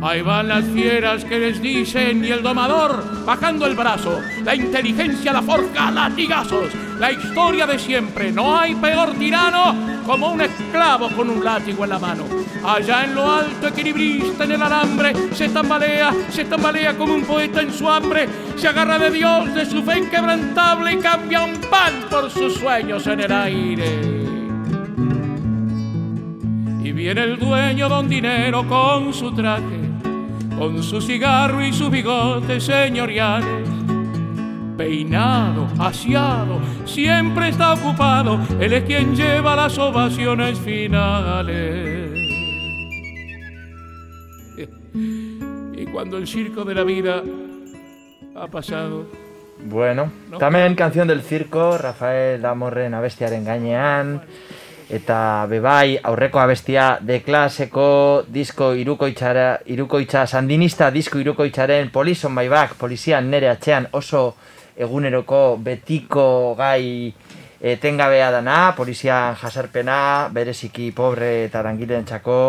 [0.03, 4.19] Ahí van las fieras que les dicen y el domador bajando el brazo.
[4.43, 6.73] La inteligencia la forja a latigazos.
[7.01, 8.31] La historia de siempre.
[8.31, 9.75] No hay peor tirano
[10.05, 12.25] como un esclavo con un látigo en la mano.
[12.63, 17.63] Allá en lo alto, equilibrista en el alambre, se tambalea, se tambalea como un poeta
[17.63, 18.29] en su hambre.
[18.57, 23.07] Se agarra de Dios, de su fe inquebrantable y cambia un pan por sus sueños
[23.07, 24.01] en el aire.
[26.85, 29.81] Y viene el dueño don dinero con su traje,
[30.59, 33.80] con su cigarro y sus bigotes señoriales.
[34.81, 42.11] Peinado, aseado, siempre está ocupado, él es quien lleva las ovaciones finales.
[45.75, 47.23] Y cuando el circo de la vida
[48.35, 49.05] ha pasado,
[49.67, 54.23] Bueno, tamen canción del circo, Rafael Damorren abestiaren gainean,
[54.89, 63.29] eta bebai aurreko abestia de klaseko disko irukoitzara, irukoitza sandinista disko irukoitzaren polizon baibak, polizian
[63.29, 64.25] nere atxean oso
[64.81, 67.13] eguneroko betiko gai
[67.61, 72.41] etengabea dana, polizian jasarpena, bereziki pobre eta langileentzako,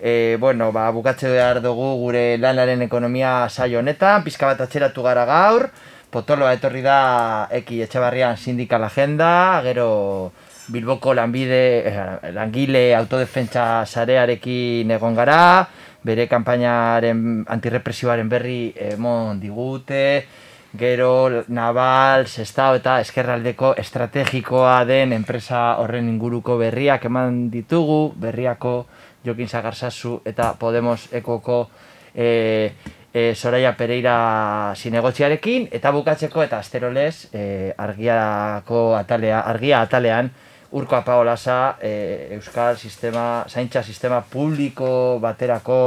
[0.00, 5.26] e, bueno, ba, bukatze behar dugu gure lanaren ekonomia saio honetan, pizka bat atxeratu gara
[5.28, 5.68] gaur,
[6.10, 10.32] potoloa etorri da eki etxebarrian sindikal agenda, gero
[10.66, 15.68] Bilboko lanbide, eh, langile autodefentsa sarearekin egon gara,
[16.02, 20.26] bere kanpainaren antirrepresioaren berri emon digute,
[20.74, 28.86] gero Naval, Sestao eta Eskerraldeko estrategikoa den enpresa horren inguruko berriak eman ditugu, berriako
[29.24, 31.68] Jokin Zagarzazu eta Podemos ekoko
[32.14, 32.72] e,
[33.12, 40.30] e, Soraya Pereira zinegotziarekin, eta bukatzeko eta asterolez e, argiako atalea, argia atalean
[40.76, 45.78] Urko Apaolasa e, Euskal sistema, zaintza sistema publiko baterako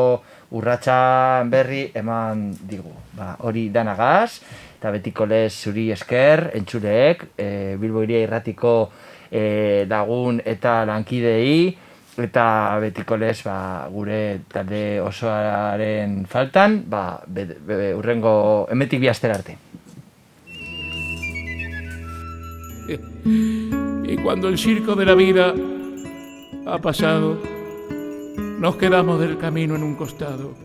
[0.56, 2.94] urratsan berri eman digu.
[3.14, 4.40] Ba, hori danagaz,
[4.80, 8.90] eta betiko lez zuri esker, entzuleek, e, Bilbo iria irratiko
[9.28, 11.76] e, lagun eta lankidei,
[12.24, 12.46] eta
[12.80, 19.58] betiko lez, ba, gure talde osoaren faltan, ba, be, be, urrengo emetik bihazter arte.
[24.08, 25.54] Y cuando el circo de la vida
[26.66, 27.38] ha pasado,
[28.60, 30.56] nos quedamos del camino en un costado.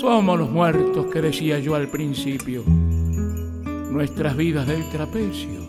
[0.00, 5.63] Somos los muertos que decía yo al principio, nuestras vidas del trapecio